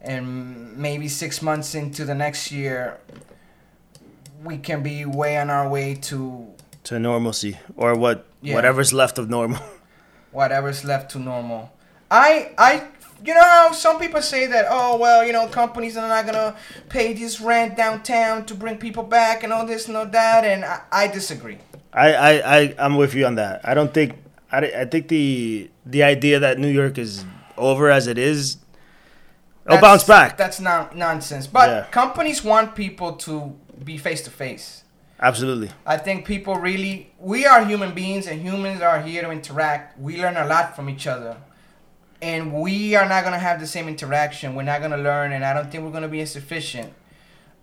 [0.00, 2.98] and maybe six months into the next year,
[4.42, 6.48] we can be way on our way to
[6.84, 8.54] To normalcy or what Yeah.
[8.54, 9.60] whatever's left of normal.
[10.32, 11.72] whatever's left to normal.
[12.10, 12.84] I I
[13.24, 16.54] you know how some people say that oh well you know companies are not gonna
[16.88, 20.64] pay this rent downtown to bring people back and all this and all that and
[20.64, 21.58] I, I disagree.
[21.92, 23.60] I, I, I I'm with you on that.
[23.64, 24.14] I don't think
[24.52, 27.24] I, I think the the idea that New York is
[27.56, 28.58] over as it is
[29.64, 30.36] it'll bounce back.
[30.36, 31.46] That's not nonsense.
[31.46, 31.86] But Yeah.
[31.90, 34.84] companies want people to be face to face.
[35.18, 35.70] Absolutely.
[35.86, 39.98] I think people really we are human beings and humans are here to interact.
[39.98, 41.36] We learn a lot from each other.
[42.22, 44.54] And we are not gonna have the same interaction.
[44.54, 46.92] We're not gonna learn and I don't think we're gonna be as efficient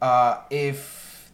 [0.02, 1.32] uh, if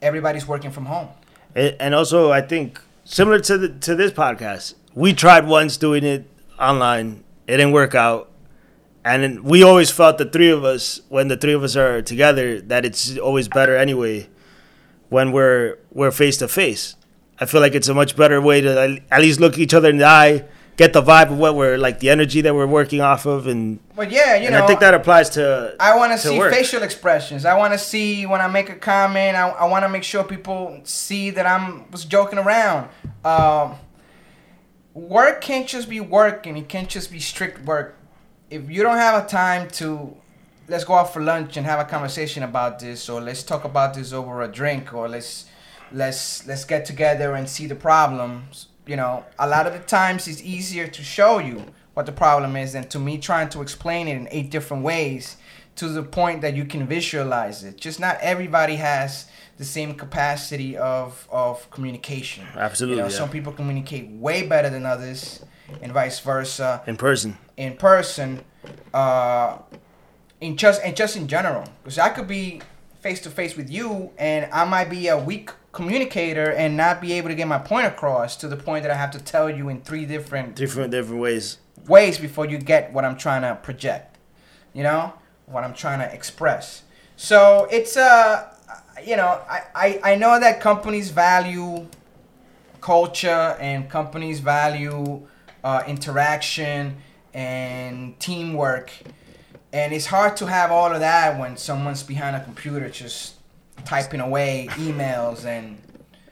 [0.00, 1.08] everybody's working from home.
[1.54, 6.26] And also, I think similar to the, to this podcast, we tried once doing it
[6.58, 7.24] online.
[7.46, 8.30] It didn't work out,
[9.04, 12.60] and we always felt the three of us when the three of us are together
[12.62, 14.28] that it's always better anyway
[15.08, 16.96] when we're we're face to face.
[17.38, 19.98] I feel like it's a much better way to at least look each other in
[19.98, 20.44] the eye,
[20.76, 23.78] get the vibe of what we're like, the energy that we're working off of, and
[23.94, 25.76] But yeah, you know I think that applies to.
[25.78, 26.52] I want to see work.
[26.52, 27.44] facial expressions.
[27.44, 29.36] I want to see when I make a comment.
[29.36, 32.88] I, I want to make sure people see that I'm was joking around.
[33.24, 33.76] Um,
[34.94, 37.96] work can't just be work and it can't just be strict work.
[38.50, 40.16] If you don't have a time to
[40.68, 43.94] let's go out for lunch and have a conversation about this or let's talk about
[43.94, 45.46] this over a drink or let's
[45.92, 50.26] let's let's get together and see the problems, you know, a lot of the times
[50.28, 51.64] it's easier to show you
[51.94, 55.36] what the problem is than to me trying to explain it in eight different ways
[55.76, 57.76] to the point that you can visualize it.
[57.76, 59.26] Just not everybody has
[59.58, 62.46] the same capacity of of communication.
[62.56, 63.16] Absolutely, You know, yeah.
[63.16, 65.44] some people communicate way better than others,
[65.80, 66.82] and vice versa.
[66.86, 67.38] In person.
[67.56, 68.44] In person,
[68.92, 69.58] uh,
[70.40, 72.60] in just and just in general, because I could be
[73.00, 77.12] face to face with you, and I might be a weak communicator and not be
[77.14, 79.68] able to get my point across to the point that I have to tell you
[79.68, 81.58] in three different Different different ways.
[81.88, 84.18] ways before you get what I'm trying to project.
[84.74, 85.14] You know
[85.46, 86.82] what I'm trying to express.
[87.16, 88.48] So it's uh,
[89.04, 91.86] you know, I, I I know that companies value
[92.80, 95.26] culture and companies value
[95.64, 96.96] uh, interaction
[97.34, 98.92] and teamwork,
[99.72, 103.34] and it's hard to have all of that when someone's behind a computer just
[103.84, 105.78] typing away emails and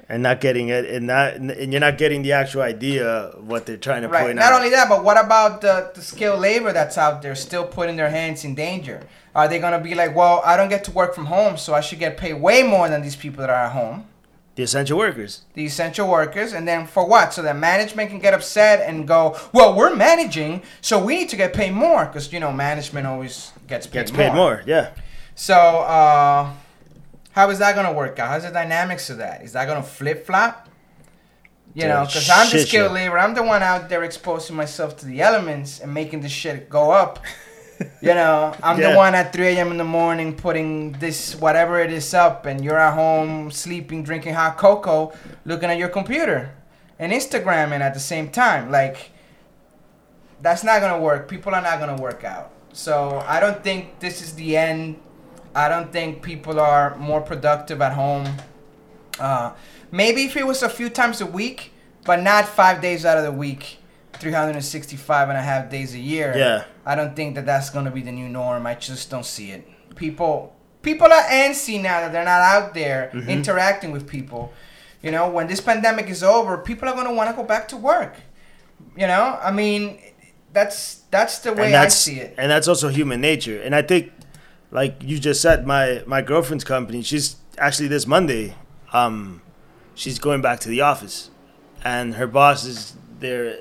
[0.09, 3.67] And not getting it and not and you're not getting the actual idea of what
[3.67, 4.25] they're trying to Right.
[4.25, 4.51] point Not out.
[4.51, 7.97] Not only that, but what about the, the skilled labor that's out there still putting
[7.97, 9.01] their hands in danger?
[9.35, 11.81] Are they gonna be like, well, I don't get to work from home, so I
[11.81, 14.07] should get paid way more than these people that are at home,
[14.57, 15.43] the essential workers.
[15.55, 17.33] the essential workers, and then for what?
[17.33, 21.37] So that management can get upset and go, well, we're managing, so we need to
[21.37, 24.91] get paid more, because you know management always gets paid Gets paid more, yeah.
[25.37, 26.51] So, uh,
[27.33, 28.29] how is that gonna work out?
[28.29, 29.43] How's the dynamics of that?
[29.43, 30.69] Is that gonna flip flop?
[31.75, 33.17] You know, because I'm the skilled labor.
[33.19, 36.91] I'm the one out there exposing myself to the elements and making this shit go
[36.91, 37.19] up.
[38.03, 38.91] You know, I'm Yeah.
[38.91, 39.71] the one at 3 a.m.
[39.71, 44.35] in the morning putting this whatever it is up, and you're at home sleeping, drinking
[44.35, 45.15] hot cocoa,
[45.47, 46.51] looking at your computer
[46.99, 48.71] and Instagramming at the same time.
[48.71, 49.13] Like,
[50.43, 51.27] that's not gonna work.
[51.27, 52.51] People are not gonna work out.
[52.75, 55.01] So I don't think this is the end.
[55.55, 58.29] I don't think people are more productive at home.
[59.19, 59.53] Uh,
[59.91, 61.73] maybe if it was a few times a week,
[62.05, 63.79] but not five days out of the week,
[64.15, 66.35] 365 and a half days a year.
[66.37, 66.65] Yeah.
[66.87, 68.67] I don't think that that's gonna be the new norm.
[68.67, 69.67] I just don't see it.
[69.97, 73.29] People, people are antsy now that they're not out there Mm-hmm.
[73.31, 74.53] interacting with people.
[75.03, 77.77] You know, when this pandemic is over, people are gonna want to go back to
[77.77, 78.15] work.
[78.97, 79.99] You know, I mean,
[80.53, 82.35] that's that's the way and I see it.
[82.39, 83.61] and that's also human nature.
[83.63, 84.13] And I think,
[84.71, 87.03] like you just said, my my girlfriend's company.
[87.03, 88.55] She's actually this Monday.
[88.93, 89.43] Um,
[89.95, 91.31] she's going back to the office,
[91.85, 93.59] and her boss is they're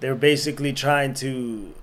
[0.00, 1.74] they're basically trying to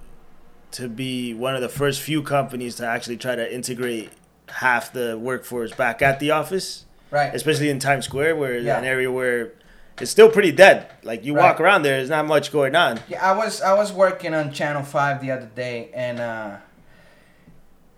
[0.71, 4.09] to be one of the first few companies to actually try to integrate
[4.49, 7.33] half the workforce back at the office, Right.
[7.33, 8.77] especially in Times Square, where Yeah.
[8.77, 9.53] an area where
[9.99, 10.87] it's still pretty dead.
[11.03, 12.99] Like you walk around there, there's not much going on.
[13.07, 16.57] Yeah, I was I was working on Channel Five the other day, and uh,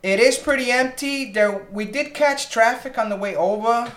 [0.03, 1.31] it is pretty empty.
[1.31, 3.91] There, we did catch traffic on the way over,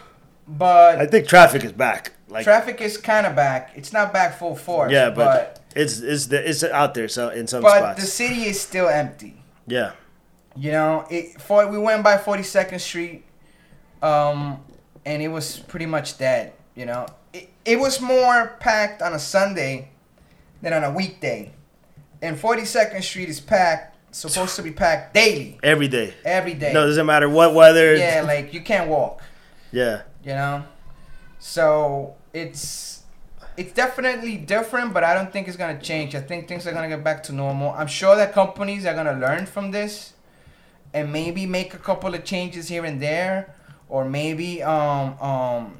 [0.48, 2.12] but I think traffic is back.
[2.28, 3.72] Like traffic is kind of back.
[3.76, 4.90] It's not back full force.
[4.92, 8.00] Yeah, but, but it's it's the, it's out there so in some but spots.
[8.00, 9.42] the city is still empty.
[9.66, 9.92] yeah,
[10.56, 13.24] You know, it for we went by Forty Second Street,
[14.02, 14.60] um,
[15.04, 16.52] and it was pretty much dead.
[16.74, 19.90] You know, it, it was more packed on a Sunday
[20.62, 21.52] than on a weekday,
[22.22, 26.14] and Forty Second Street is packed, supposed to be packed daily, every day.
[26.25, 26.72] every day.
[26.72, 27.96] No, it doesn't matter what weather.
[27.96, 29.22] yeah, like you can't walk.
[29.72, 30.03] yeah.
[30.25, 30.64] You know,
[31.40, 33.03] so it's
[33.57, 36.14] it's definitely different, but I don't think it's gonna change.
[36.14, 37.70] I think things are gonna get back to normal.
[37.72, 40.12] I'm sure that companies are gonna learn from this,
[40.94, 43.55] and maybe make a couple of changes here and there,
[43.88, 45.79] or maybe um um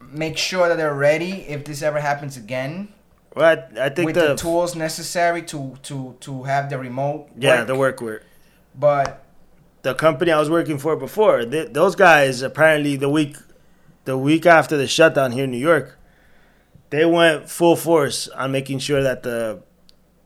[0.00, 2.88] make sure that they're ready if this ever happens again
[3.34, 7.28] Well, I, I think with the, the, tools necessary to to to have the remote.
[7.36, 7.66] yeah work.
[7.66, 8.22] the work work.
[8.74, 9.24] But
[9.82, 13.36] The company I was working for before, th those guys apparently the week
[14.04, 15.98] the week after the shutdown here in New York,
[16.90, 19.62] they went full force on making sure that the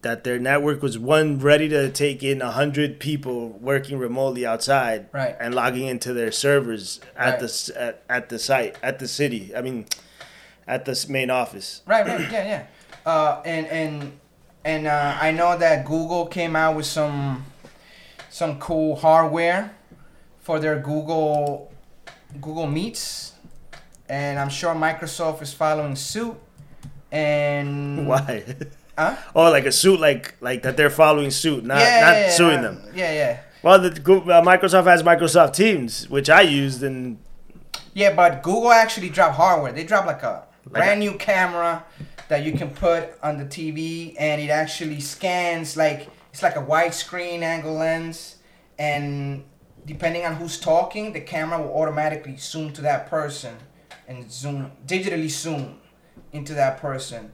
[0.02, 3.36] that their network was one ready to take in a hundred people
[3.70, 5.34] working remotely outside Right.
[5.40, 7.40] and logging into their servers at Right.
[7.40, 7.50] the
[7.86, 9.50] at, at the site at the city.
[9.56, 9.86] I mean,
[10.68, 11.82] at the main office.
[11.86, 12.62] Right, right, yeah, yeah.
[13.08, 14.12] Uh, and and
[14.66, 17.46] and uh, I know that Google came out with some
[18.28, 19.74] some cool hardware
[20.40, 21.72] for their Google
[22.38, 23.32] Google Meets,
[24.10, 26.36] and I'm sure Microsoft is following suit.
[27.10, 28.44] And Why?
[28.98, 29.16] Huh?
[29.34, 32.60] oh, like a suit, like like that they're following suit, not yeah, not yeah, suing
[32.60, 32.82] them.
[32.94, 37.16] Yeah, yeah, Well, the, Goo- uh, Microsoft has Microsoft Teams, which I used, and
[37.94, 38.14] yeah.
[38.14, 39.72] But Google actually dropped hardware.
[39.72, 41.84] They dropped like a brand new camera
[42.28, 46.62] that you can put on the TV, and it actually scans like it's like a
[46.62, 48.36] widescreen angle lens,
[48.78, 49.44] and
[49.86, 53.56] depending on who's talking, the camera will automatically zoom to that person
[54.06, 55.80] and zoom digitally zoom
[56.32, 57.32] into that person.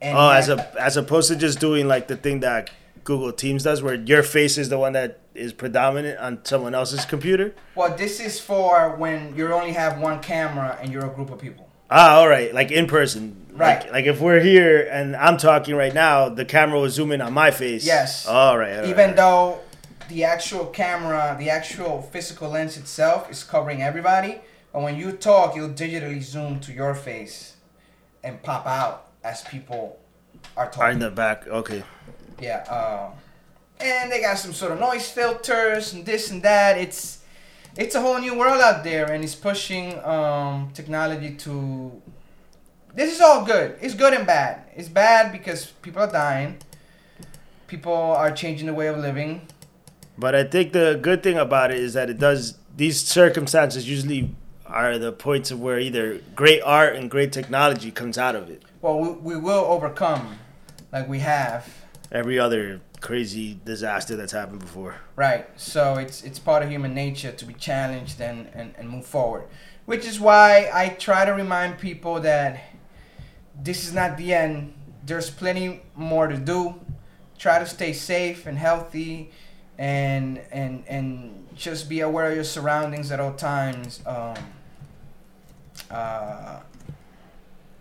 [0.00, 2.70] And oh, as a as opposed to just doing like the thing that
[3.04, 7.04] Google Teams does, where your face is the one that is predominant on someone else's
[7.04, 7.54] computer.
[7.74, 11.38] well, this is for when you only have one camera and you're a group of
[11.38, 11.65] people.
[11.90, 13.46] Ah, all right, like in person.
[13.52, 13.82] Right.
[13.84, 17.20] Like, like if we're here and I'm talking right now, the camera will zoom in
[17.22, 17.86] on my face.
[17.86, 18.26] Yes.
[18.26, 18.78] All right.
[18.80, 19.16] all even right.
[19.16, 19.60] though
[20.08, 24.40] the actual camera, the actual physical lens itself is covering everybody,
[24.72, 27.56] but when you talk, it'll digitally zoom to your face
[28.22, 29.98] and pop out as people
[30.56, 31.46] are Are in the back.
[31.46, 31.82] Okay.
[32.40, 32.64] yeah.
[32.68, 33.10] Uh,
[33.80, 36.78] and they got some sort of noise filters and this and that.
[36.78, 37.20] It's
[37.76, 42.02] it's a whole new world out there, and it's pushing um, technology to.
[42.94, 43.76] This is all good.
[43.80, 44.62] It's good and bad.
[44.74, 46.58] It's bad because people are dying.
[47.66, 49.46] People are changing the way of living.
[50.16, 54.34] But I think the good thing about it is that it does these circumstances usually
[54.64, 58.62] are the points of where either great art and great technology comes out of it.
[58.80, 60.38] Well, we, we will overcome,
[60.92, 61.68] like we have,
[62.16, 64.94] Every other crazy disaster that's happened before.
[65.16, 65.46] right?
[65.56, 69.44] So it's it's part of human nature to be challenged and, and, and move forward.
[69.84, 72.58] Which is why I try to remind people that
[73.62, 74.72] this is not the end.
[75.04, 76.80] There's plenty more to do.
[77.38, 79.30] Try to stay safe and healthy,
[79.76, 84.00] and and and just be aware of your surroundings at all times.
[84.06, 84.36] Um,
[85.90, 86.60] uh,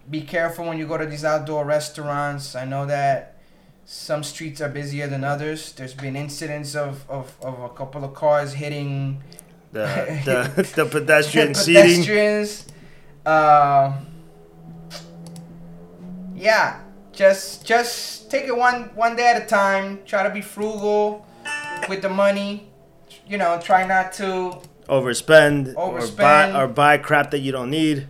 [0.10, 2.54] be careful when you go to these outdoor restaurants.
[2.54, 3.35] I know that
[3.86, 5.72] some streets are busier than others.
[5.74, 9.22] There's been incidents of, of, of a couple of cars hitting
[9.72, 9.86] The
[10.26, 11.84] the, the pedestrian seating.
[12.04, 12.66] pedestrians.
[13.26, 13.94] Uh,
[16.36, 16.82] yeah,
[17.12, 20.00] just just take it one one day at a time.
[20.06, 21.26] Try to be frugal
[21.90, 22.68] with the money.
[23.28, 24.62] You know, try not to.
[24.88, 26.56] Overspend, or buy Overspend.
[26.60, 28.08] or buy crap that you don't need.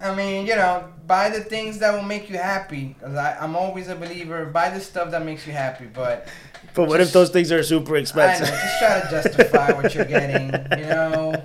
[0.00, 2.94] I mean, you know, buy the things that will make you happy.
[3.00, 4.46] Cause I, I'm always a believer.
[4.46, 5.86] Buy the stuff that makes you happy.
[5.86, 6.28] But
[6.72, 8.46] But what if those things are super I know, expensive?
[8.46, 10.44] just try to justify what you're getting.
[10.78, 11.42] You know,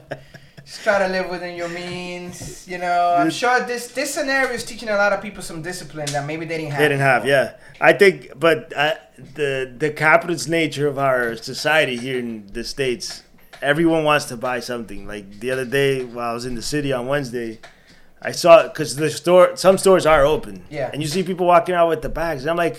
[0.63, 2.68] just try to live within your means.
[2.68, 6.09] You know, I'm sure this this scenario is teaching a lot of people some discipline
[6.13, 6.82] that maybe they didn't have.
[6.82, 7.57] They didn't have, yeah.
[7.82, 8.93] I think, but uh,
[9.34, 13.24] the the capitalist nature of our society here in the states,
[13.63, 15.07] everyone wants to buy something.
[15.07, 17.57] Like the other day, while I was in the city on Wednesday,
[18.30, 20.90] I saw because the store, some stores are open, Yeah.
[20.92, 22.78] and you see people walking out with the bags, and I'm like.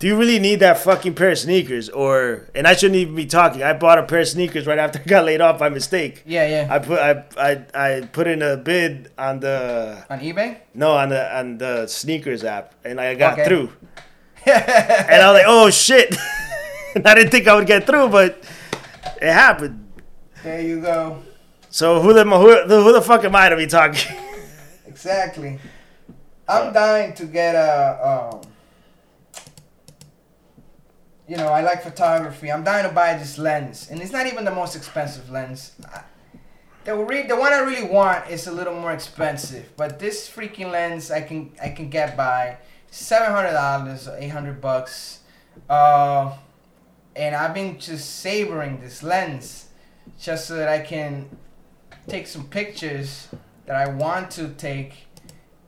[0.00, 1.90] Do you really need that fucking pair of sneakers?
[1.90, 3.62] Or and I shouldn't even be talking.
[3.62, 6.22] I bought a pair of sneakers right after I got laid off by mistake.
[6.24, 6.74] Yeah, yeah.
[6.74, 10.56] I put I I, I put in a bid on the On eBay.
[10.72, 13.44] no on the on the sneakers app and I got Okay.
[13.46, 13.68] through.
[14.46, 16.16] And I was like, oh shit.
[17.04, 18.42] I didn't think I would get through, but
[19.20, 19.84] it happened.
[20.42, 21.22] there you go.
[21.68, 24.00] So who the who, the- who the fuck am I to be talking?
[25.04, 25.58] Exactly.
[26.46, 28.30] I'm dying to get a.
[28.34, 28.42] Um,
[31.26, 32.52] you know, I like photography.
[32.52, 35.72] I'm dying to buy this lens, and it's not even the most expensive lens.
[35.86, 36.02] I-
[36.84, 40.70] The re- the one I really want is a little more expensive, but this freaking
[40.70, 42.56] lens I can I can get by
[42.90, 45.20] seven hundred dollars or eight hundred bucks,
[45.68, 46.36] uh,
[47.16, 49.68] and I've been just savoring this lens,
[50.18, 51.28] just so that I can
[52.08, 53.28] take some pictures
[53.70, 55.06] that I want to take,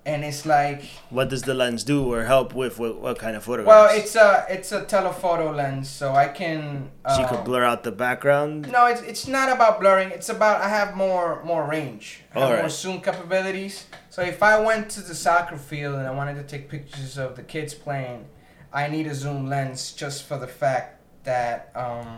[0.04, 3.44] and it's like what does the lens do or help with what, what kind of
[3.44, 3.68] photographs?
[3.68, 6.90] well, it's a it's a telephoto lens, so I can.
[7.04, 8.68] Uh, so you could blur out the background.
[8.72, 10.10] No, it's it's not about blurring.
[10.10, 12.22] It's about I have more more range.
[12.34, 13.86] I have more zoom capabilities.
[14.10, 17.36] So if I went to the soccer field and I wanted to take pictures of
[17.36, 18.24] the kids playing,
[18.72, 20.88] I need a zoom lens just for the fact
[21.22, 22.08] that um,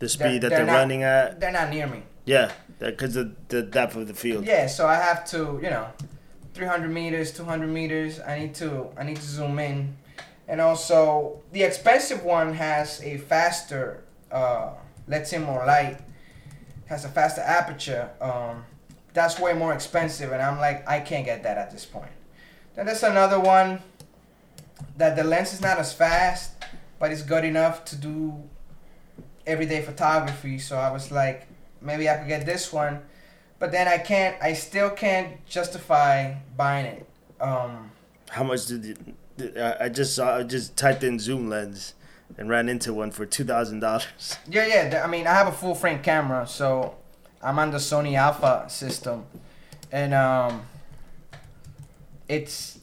[0.00, 1.38] The speed that they're they're, not- running at.
[1.38, 2.02] they're not near me.
[2.26, 4.44] Yeah, because of the depth of the field.
[4.44, 5.88] Yeah, so I have to, you know,
[6.54, 8.20] 300 meters, 200 meters.
[8.20, 9.96] I need to, I need to zoom in,
[10.48, 14.02] and also the expensive one has a faster,
[14.32, 14.72] uh,
[15.06, 16.00] lets in more light,
[16.86, 18.10] has a faster aperture.
[18.20, 18.64] Um,
[19.14, 22.10] that's way more expensive, and I'm like, I can't get that at this point.
[22.74, 23.80] Then there's another one
[24.96, 26.52] that the lens is not as fast,
[26.98, 28.42] but it's good enough to do
[29.46, 30.58] everyday photography.
[30.58, 31.46] So I was like,
[31.86, 33.00] maybe I could get this one
[33.58, 34.36] but then I can't.
[34.42, 37.06] I still can't justify buying it.
[37.40, 37.90] Um,
[38.30, 38.94] How much did you?
[39.36, 40.38] did- I just saw.
[40.38, 41.94] I just typed in zoom lens
[42.38, 44.36] and ran into one for two thousand dollars.
[44.50, 45.02] yeah, yeah.
[45.04, 46.96] I mean, I have a full frame camera, so
[47.42, 49.24] I'm on the Sony Alpha system,
[49.92, 50.62] and um,
[52.28, 52.78] it's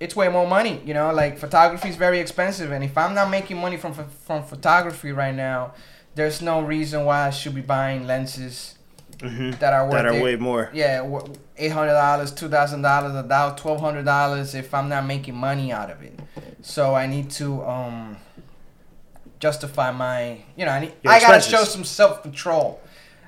[0.00, 0.80] it's way more money.
[0.84, 4.44] You know, like photography is very expensive, and if I'm not making money from from
[4.44, 5.74] photography right now,
[6.18, 8.74] there's no reason why I should be buying lenses
[9.20, 10.22] hmm that are worth That are it.
[10.22, 10.70] way more.
[10.72, 10.96] yeah,
[11.56, 14.54] eight hundred dollars, two thousand dollars, a dollar, twelve hundred dollars.
[14.54, 16.14] If I'm not making money out of it,
[16.62, 18.16] so I need to um
[19.40, 22.80] justify my, you know, I need, Your I gotta show some self control.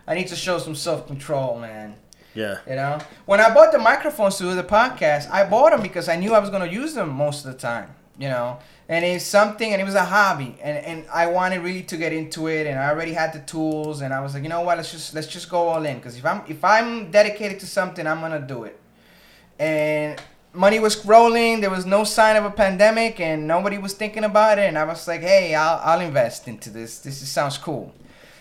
[0.07, 1.95] I need to show some self control, man.
[2.34, 2.59] Yeah.
[2.68, 6.09] You know, when I bought the microphones to do the podcast, I bought them because
[6.09, 7.88] I knew I was gonna use them most of the time.
[8.18, 8.59] You know,
[8.91, 12.12] and it's something, and it was a hobby, and and I wanted really to get
[12.12, 14.78] into it, and I already had the tools, and I was like, you know what,
[14.78, 18.05] let's just let's just go all in, because if I'm if I'm dedicated to something,
[18.05, 18.76] I'm gonna do it.
[19.61, 20.20] And
[20.53, 24.59] money was rolling, there was no sign of a pandemic, and nobody was thinking about
[24.59, 26.99] it, and I was like, hey, I'll I'll invest into this.
[26.99, 27.95] This is, sounds cool.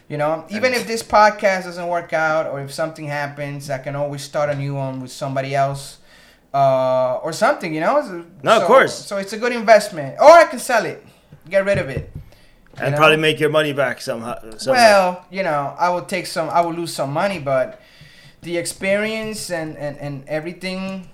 [0.07, 3.95] You know, even if this podcast doesn't work out or if something happens, I can
[3.95, 5.98] always start a new one with somebody else
[6.53, 8.01] uh, or something, you know?
[8.01, 8.93] So- No, of course.
[8.93, 10.17] So it's a good investment.
[10.19, 11.05] Or I can sell it,
[11.49, 12.11] get rid of it.
[12.81, 12.97] And know?
[12.97, 14.35] probably make your money back somehow.
[14.57, 14.71] somehow.
[14.81, 17.81] Well, you know, I will take some, I will lose some money, but
[18.41, 21.09] the experience and, and, and everything,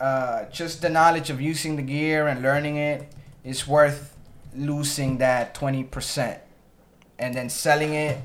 [0.00, 3.12] uh, just the knowledge of using the gear and learning it
[3.44, 4.16] is worth
[4.54, 6.38] losing that 20%
[7.18, 8.18] and then selling it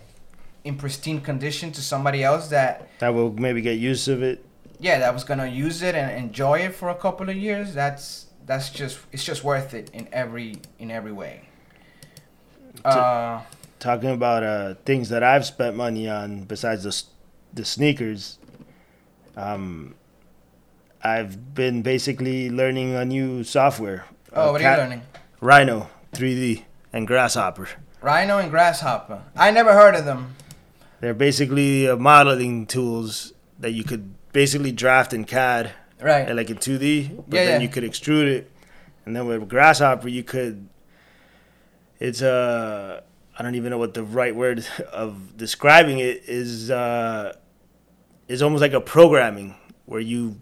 [0.63, 4.43] in pristine condition to somebody else that, that will maybe get use of it.
[4.79, 7.73] Yeah, that was gonna use it and enjoy it for a couple of years.
[7.73, 11.49] That's, that's just, it's just worth it in every, in every way.
[12.85, 13.41] Uh,
[13.79, 17.03] Talking about uh, things that I've spent money on besides the
[17.53, 18.37] the sneakers.
[19.35, 19.95] Um,
[21.03, 24.05] I've been basically learning a new software.
[24.33, 25.01] oh, uh, what are you learning?
[25.41, 26.63] Rhino 3D
[26.93, 27.69] and Grasshopper.
[28.01, 29.23] Rhino and Grasshopper.
[29.35, 30.35] I never heard of them.
[30.99, 36.29] They're basically uh, modeling tools that you could basically draft in CAD, Right.
[36.29, 37.65] uh, like in 2D, but Yeah, then yeah.
[37.65, 38.51] you could extrude it.
[39.03, 40.69] And then with Grasshopper, you could.
[41.99, 43.01] It's a.
[43.35, 44.63] I don't even know what the right word
[44.93, 46.69] of describing it is.
[46.69, 47.33] Uh,
[48.27, 50.39] is almost like a programming where you,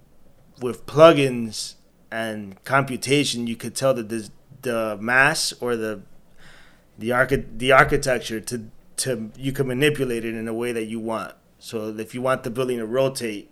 [0.60, 1.76] with plugins
[2.12, 4.30] and computation, you could tell that the
[4.64, 6.02] the mass or the
[6.98, 11.00] the archi- the architecture to to you can manipulate it in a way that you
[11.00, 11.34] want.
[11.60, 13.50] So if you want the building to rotate,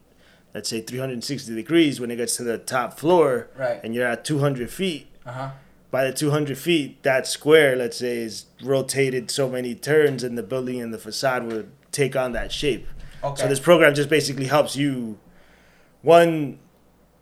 [0.54, 3.80] let's say 360 degrees when it gets to the top floor, Right.
[3.84, 5.50] and you're at 200 feet, Uh huh.
[5.92, 10.44] by the 200 feet, that square, let's say, is rotated so many turns, and the
[10.44, 12.88] building and the facade would take on that shape.
[13.24, 13.42] Okay.
[13.44, 15.18] So this program just basically helps you,
[16.02, 16.60] one,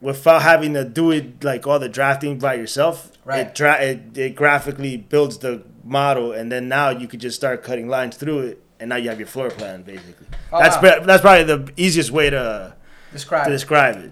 [0.02, 3.12] without having to do it like all the drafting by yourself.
[3.24, 3.48] Right.
[3.48, 7.64] It, dra- it, it graphically builds the model, and then now you could just start
[7.64, 10.26] cutting lines through it, and now you have your floor plan basically.
[10.52, 11.00] Oh, that's wow.
[11.06, 12.74] that's probably the easiest way to
[13.12, 13.46] Describe.
[13.46, 14.12] to describe it.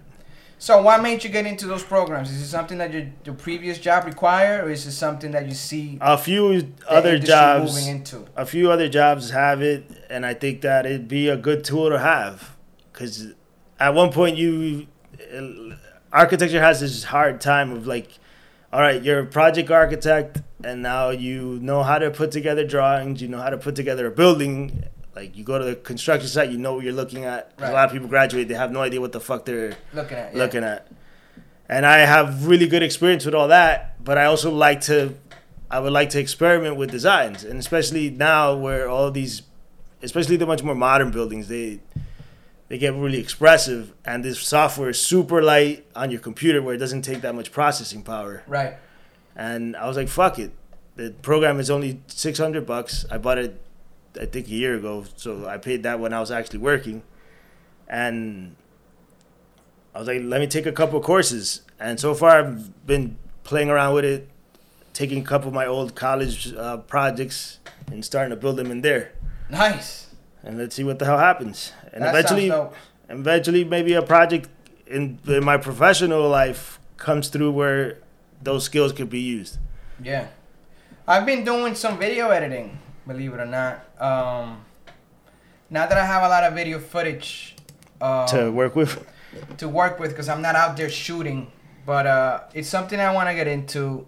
[0.61, 2.29] So, what made you get into those programs?
[2.31, 5.53] Is it something that your, your previous job required, or is it something that you
[5.53, 7.73] see A few other jobs.
[7.73, 8.25] moving into?
[8.35, 11.89] a few other jobs have it, and I think that it'd be a good tool
[11.89, 12.57] to have.
[12.91, 13.27] Because
[13.79, 14.87] at one point, you
[16.11, 18.09] architecture has this hard time of like,
[18.73, 23.21] all right, you're a project architect, and now you know how to put together drawings,
[23.21, 24.83] you know how to put together a building.
[25.15, 27.53] Like you go to the construction site, you know what you're looking at.
[27.59, 27.69] Right.
[27.69, 30.33] A lot of people graduate, they have no idea what the fuck they're Looking at
[30.33, 30.39] yeah.
[30.39, 30.87] looking at.
[31.67, 35.15] And I have really good experience with all that, but I also like to
[35.71, 39.43] I would like to experiment with designs, and especially now where all these
[40.01, 41.79] especially the much more modern buildings, they
[42.69, 46.77] they get really expressive and this software is super light on your computer where it
[46.77, 48.43] doesn't take that much processing power.
[48.47, 48.75] Right.
[49.35, 50.51] And I was like, fuck it.
[50.95, 53.05] The program is only 600 bucks.
[53.09, 53.59] I bought it
[54.19, 57.03] I think a year ago, so I paid that when I was actually working.
[57.87, 58.55] And
[59.93, 61.61] I was like, let me take a couple of courses.
[61.79, 64.29] And so far, I've been playing around with it,
[64.93, 67.59] taking a couple of my old college uh, projects
[67.91, 69.11] and starting to build them in there.
[69.49, 70.07] Nice.
[70.43, 71.73] And let's see what the hell happens.
[71.91, 72.51] And that eventually,
[73.09, 74.49] eventually, maybe a project
[74.87, 77.97] in, in my professional life comes through where
[78.41, 79.57] those skills could be used.
[80.01, 80.27] Yeah.
[81.07, 82.77] I've been doing some video editing,
[83.09, 83.75] believe it or not.
[83.99, 84.63] Um,
[85.69, 87.55] now that I have a lot of video footage
[87.99, 89.05] uh, to work with.
[89.57, 91.51] to work with because I'm not out there shooting,
[91.85, 94.07] but uh, it's something I want to get into.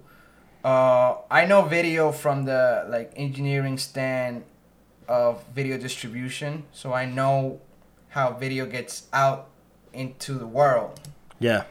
[0.63, 4.43] Uh, I know video from the like engineering stand
[5.07, 7.59] of video distribution, so I know
[8.09, 9.49] how video gets out
[9.93, 10.99] into the world.
[11.39, 11.63] Yeah.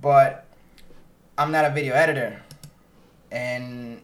[0.00, 0.46] But
[1.36, 2.42] I'm not a video editor,
[3.30, 4.00] and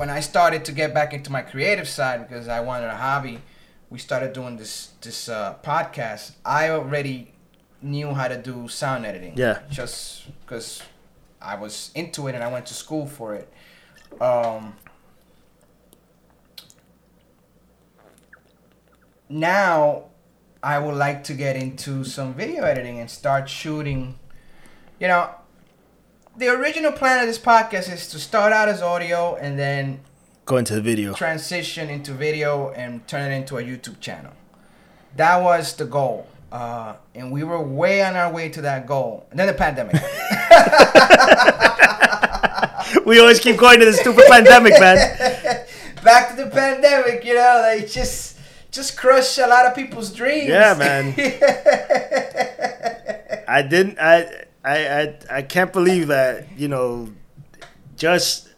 [0.00, 3.38] when I started to get back into my creative side because I wanted a hobby,
[3.90, 6.32] we started doing this this uh, podcast.
[6.42, 7.34] I already
[7.82, 9.34] knew how to do sound editing.
[9.36, 9.58] Yeah.
[9.68, 10.82] Just because
[11.38, 13.52] I was into it and I went to school for it.
[14.22, 14.72] Um,
[19.28, 20.04] now
[20.62, 24.18] I would like to get into some video editing and start shooting.
[24.98, 25.28] You know,
[26.40, 30.00] the original plan of this podcast is to start out as audio and then
[30.46, 31.12] Go into the video.
[31.12, 34.32] transition into video and turn it into a YouTube channel.
[35.16, 36.26] That was the goal.
[36.50, 39.26] Uh, and we were way on our way to that goal.
[39.30, 39.92] And then the pandemic.
[43.04, 44.96] we always keep going to the stupid pandemic, man.
[46.02, 48.38] Back to the pandemic, you know, they just
[48.70, 50.48] just crush a lot of people's dreams.
[50.48, 51.12] Yeah, man.
[53.46, 53.98] I didn't.
[54.00, 54.46] I.
[54.64, 54.88] I.
[54.88, 55.18] I.
[55.30, 56.58] I can't believe that.
[56.58, 57.12] You know,
[57.96, 58.48] just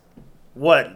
[0.54, 0.94] what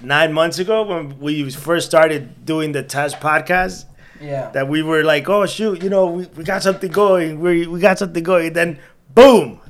[0.00, 3.84] nine months ago when we first started doing the test podcast,
[4.20, 4.50] yeah.
[4.50, 7.40] that we were like, oh shoot, you know, we, we got something going.
[7.40, 8.48] We we got something going.
[8.48, 8.78] And then
[9.14, 9.60] boom,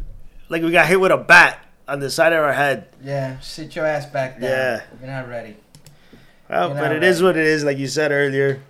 [0.48, 2.88] like we got hit with a bat on the side of our head.
[3.02, 4.50] Yeah, sit your ass back down.
[4.50, 4.82] Yeah.
[5.00, 5.56] You're not ready.
[6.48, 7.28] Well, You but it is right.
[7.28, 8.62] what it is, like you said earlier.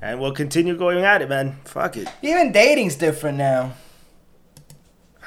[0.00, 1.58] And we'll continue going at it, man.
[1.64, 2.08] Fuck it.
[2.22, 3.72] Even dating's different now.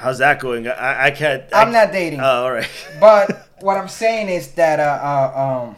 [0.02, 0.66] How's that going?
[0.66, 1.44] I, I can't.
[1.52, 2.18] I, I'm not dating.
[2.18, 2.68] Oh, all right.
[3.00, 5.76] but what I'm saying is that uh, uh, um,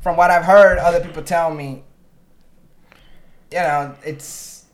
[0.00, 1.84] from what I've heard, other people tell me,
[3.52, 4.64] you know, it's.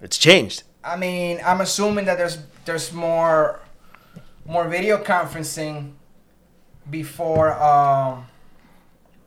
[0.00, 0.62] It's changed.
[0.82, 3.60] I mean, I'm assuming that there's there's more
[4.46, 5.92] more video conferencing
[6.88, 7.52] before.
[7.62, 8.26] Um,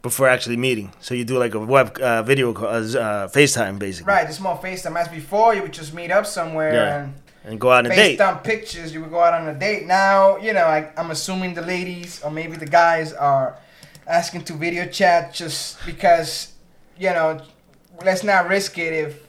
[0.01, 0.93] before actually meeting.
[0.99, 4.11] So you do like a web uh, video call, uh, uh, FaceTime basically.
[4.11, 4.99] right, there's more FaceTime.
[4.99, 7.03] As before, you would just meet up somewhere Yeah.
[7.03, 7.13] and
[7.49, 8.19] And go out on a date.
[8.19, 8.93] FaceTime pictures.
[8.93, 9.87] You would go out on a date.
[9.87, 13.57] Now, you know, I, I'm assuming the ladies or maybe the guys are
[14.05, 16.53] asking to video chat just because,
[16.99, 17.41] you know,
[18.05, 19.28] let's not risk it if,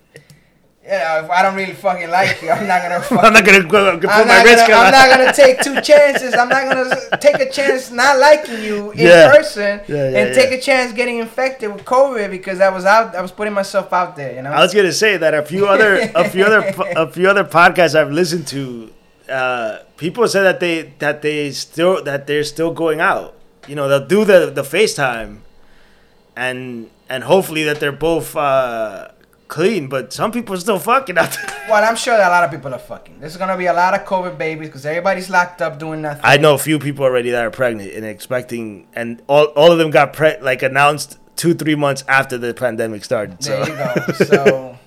[0.92, 3.00] if I don't really fucking like you, I'm not gonna.
[3.00, 5.60] Fucking, I'm not gonna go, go put I'm my risk gonna, I'm not gonna take
[5.60, 6.34] two chances.
[6.34, 9.30] I'm not gonna take a chance not liking you in Yeah.
[9.34, 13.14] person Yeah, yeah, and take a chance getting infected with COVID because I was out.
[13.14, 14.34] I was putting myself out there.
[14.34, 14.50] You know.
[14.50, 17.94] I was gonna say that a few other a few other a few other podcasts
[17.94, 18.92] I've listened to,
[19.30, 23.36] uh, people said that they that they still that they're still going out.
[23.68, 25.38] You know, they'll do the the FaceTime,
[26.36, 29.08] and and hopefully that they're both uh,
[29.50, 29.88] clean.
[29.88, 31.56] But some people are still fucking out there.
[31.70, 33.20] Well, I'm sure that a lot of people are fucking.
[33.20, 36.22] There's gonna be a lot of COVID babies because everybody's locked up doing nothing.
[36.24, 39.78] I know a few people already that are pregnant and expecting, and all all of
[39.78, 43.44] them got pre like announced two three months after the pandemic started.
[43.44, 43.50] So.
[43.50, 44.12] there you go.
[44.24, 44.78] So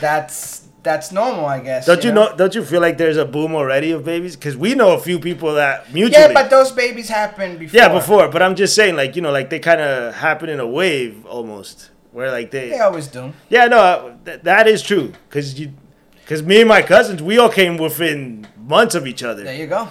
[0.00, 1.86] that's that's normal, I guess.
[1.86, 2.36] Don't you know?
[2.36, 4.36] Don't you feel like there's a boom already of babies?
[4.36, 6.26] Because we know a few people that mutually.
[6.26, 7.80] Yeah, but those babies happened before.
[7.80, 8.28] Yeah, before.
[8.28, 11.24] But I'm just saying, like you know, like they kind of happen in a wave
[11.26, 12.70] almost, where like they.
[12.70, 13.32] They always do.
[13.50, 15.12] Yeah, no, uh, th- that is true.
[15.28, 15.72] Because you,
[16.22, 19.66] because me and my cousins, we all came within months of each other, There you
[19.66, 19.88] go.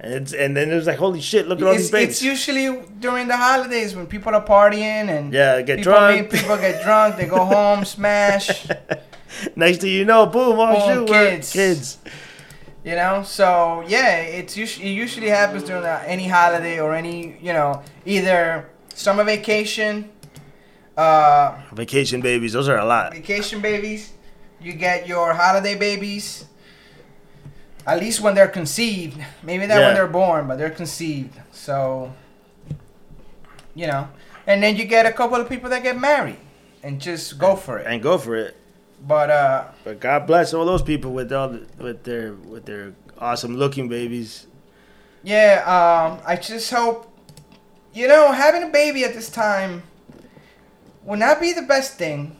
[0.00, 2.08] and it's, and then it was like, holy shit, look at all It's, these babies.
[2.16, 6.32] it's usually during the holidays when people are partying and Yeah, get people drunk.
[6.32, 7.16] meet- people get drunk.
[7.16, 8.66] They go home, smash.
[9.56, 11.52] Next thing you know, boom, all Boom, shoot, kids.
[11.52, 11.98] kids.
[12.84, 17.54] You know, so yeah, it's usually it usually happens during any holiday or any you
[17.54, 20.10] know either summer vacation,
[20.96, 23.12] uh, Vacation babies, those are a lot.
[23.12, 24.12] vacation babies.
[24.60, 26.46] You get your holiday babies.
[27.86, 29.86] At least when they're conceived, maybe not Yeah.
[29.86, 31.38] when they're born, but they're conceived.
[31.52, 32.12] So,
[33.74, 34.08] you know,
[34.46, 36.38] and then you get a couple of people that get married
[36.82, 37.86] and just go for it.
[37.86, 38.56] And go for it.
[39.06, 42.94] But uh, But God bless all those people with all the, with their with their
[43.18, 44.46] awesome looking babies.
[45.22, 47.10] Yeah, um, I just hope,
[47.92, 49.82] you know, having a baby at this time
[51.04, 52.36] would not be the best thing.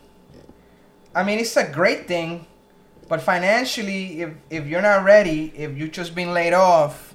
[1.15, 2.47] I mean, it's a great thing,
[3.09, 7.15] but financially, if if you're not ready, if you've just been laid off,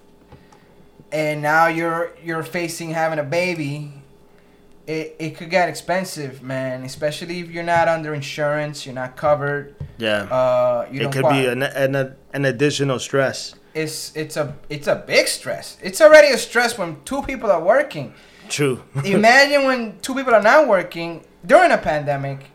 [1.12, 3.92] and now you're you're facing having a baby,
[4.88, 6.84] it it could get expensive, man.
[6.84, 9.76] Especially if you're not under insurance, you're not covered.
[9.98, 10.24] Yeah.
[10.32, 13.56] Uh, you it don't could qual- be an, an an additional stress.
[13.74, 15.78] it's it's a it's a big stress.
[15.82, 18.14] It's already a stress when two people are working.
[18.48, 18.82] True.
[19.04, 22.46] Imagine when two people are not working during a pandemic,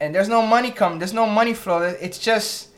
[0.00, 1.82] and there's no money come, there's no money flow.
[1.82, 2.68] It's just,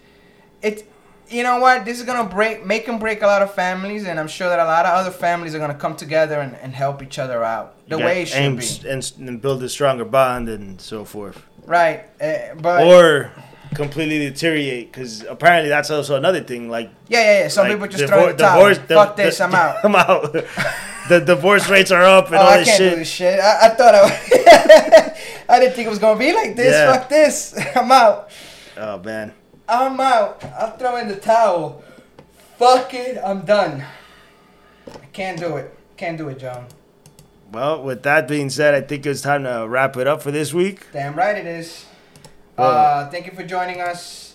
[0.62, 0.82] it's,
[1.28, 1.84] you know what?
[1.84, 4.58] This is gonna break, make and break a lot of families, and I'm sure that
[4.58, 7.76] a lot of other families are gonna come together and, and help each other out
[7.88, 8.88] the way it should be.
[8.88, 11.42] and, and build a stronger bond and so forth.
[11.66, 13.32] Right, uh, but or
[13.74, 16.68] completely deteriorate because apparently that's also another thing.
[16.68, 17.48] Like yeah, yeah, yeah.
[17.48, 18.56] Some like people just divor- throw the towel.
[18.58, 19.76] divorce- the- Fuck this, the- I'm out.
[19.84, 20.36] I'm out.
[21.08, 23.06] the divorce rates are up and Oh, all I this can't shit.
[23.06, 23.40] shit.
[23.40, 25.16] I, I thought I,
[25.48, 26.72] I didn't think it was gonna be like this.
[26.72, 26.92] Yeah.
[26.96, 27.54] Fuck this.
[27.76, 28.30] I'm out.
[28.76, 29.32] Oh man.
[29.68, 30.44] I'm out.
[30.58, 31.82] I'll throw in the towel.
[32.58, 33.18] Fuck it.
[33.24, 33.84] I'm done.
[34.88, 35.76] I can't do it.
[35.96, 36.66] Can't do it, John.
[37.52, 40.52] Well, with that being said, I think it's time to wrap it up for this
[40.52, 40.86] week.
[40.92, 41.86] Damn right it is.
[42.58, 44.34] Well- uh, thank you for joining us.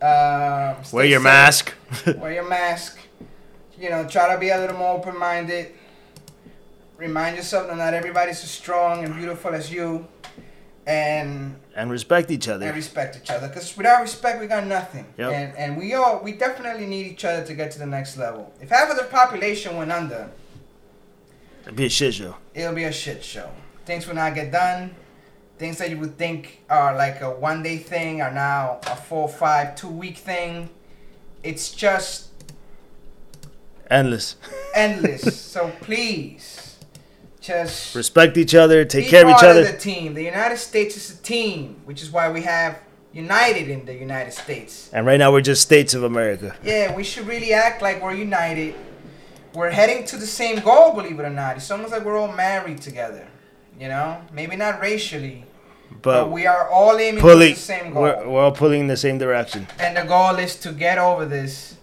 [0.00, 1.24] Uh, Wear your safe.
[1.24, 1.74] mask.
[2.18, 2.98] Wear your mask.
[3.80, 5.72] You know, try to be a little more open minded.
[6.98, 10.06] Remind yourself that not everybody's as strong and beautiful as you.
[10.86, 12.66] And and respect each other.
[12.66, 13.48] and respect each other.
[13.48, 15.06] Because without respect, we got nothing.
[15.16, 15.32] Yep.
[15.32, 18.52] And and we all we definitely need each other to get to the next level.
[18.60, 20.30] If half of the population went under,
[21.62, 22.36] It'd be a shit show.
[22.54, 23.50] it'll be a shit show.
[23.86, 24.94] Things will not get done.
[25.58, 29.26] Things that you would think are like a one day thing are now a four,
[29.28, 30.68] five, two week thing.
[31.42, 32.29] It's just
[33.90, 34.36] Endless.
[34.74, 35.40] endless.
[35.54, 36.76] so please,
[37.40, 38.84] just Respect each other.
[38.84, 39.64] Take care of each other.
[39.64, 40.14] the team.
[40.14, 42.78] The United States is a team, which is why we have
[43.12, 44.90] united in the United States.
[44.92, 46.54] And right now we're just states of America.
[46.62, 48.74] Yeah, we should really act like we're united.
[49.54, 51.56] We're heading to the same goal, believe it or not.
[51.56, 53.26] It's almost like we're all married together.
[53.80, 55.44] You know, maybe not racially,
[56.02, 58.02] but, But we are all aiming pulling, the same goal.
[58.02, 59.66] we're, we're all pulling in the same direction.
[59.78, 61.76] And the goal is to get over this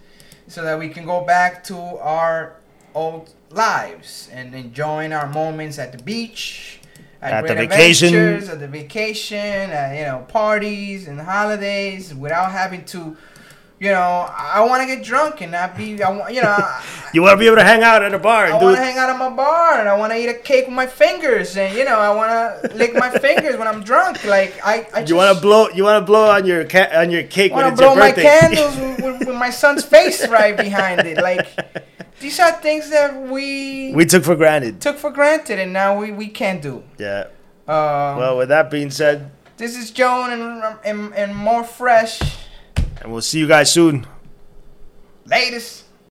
[0.48, 2.56] so that we can go back to our
[2.96, 6.80] old lives and enjoying our moments at the beach,
[7.22, 8.14] At the great vacation.
[8.50, 13.18] at the vacation, at, you know, parties and holidays without having to,
[13.80, 16.58] you know, I want to get drunk and not be, I want, you know,
[17.14, 18.98] You want to be able to hang out at a bar I want to hang
[18.98, 21.76] out at my bar and I want to eat a cake with my fingers and,
[21.78, 22.30] you know, I want
[22.72, 24.26] to lick my fingers when I'm drunk.
[24.26, 25.70] Like, I, I just You want to blow?
[25.70, 28.12] You want to blow on your ca- on your cake when want to blow my
[28.12, 31.18] candles with, with, with my son's face right behind it.
[31.18, 31.48] Like
[32.20, 34.82] these are things that we, we took for granted.
[34.82, 36.84] took for granted, and now we, we can't do.
[36.98, 37.28] Yeah.
[37.68, 42.20] Um, Well, with that being said, this is Joan and, and and more fresh.
[43.02, 44.06] And we'll see you guys soon.
[45.26, 45.87] Latest.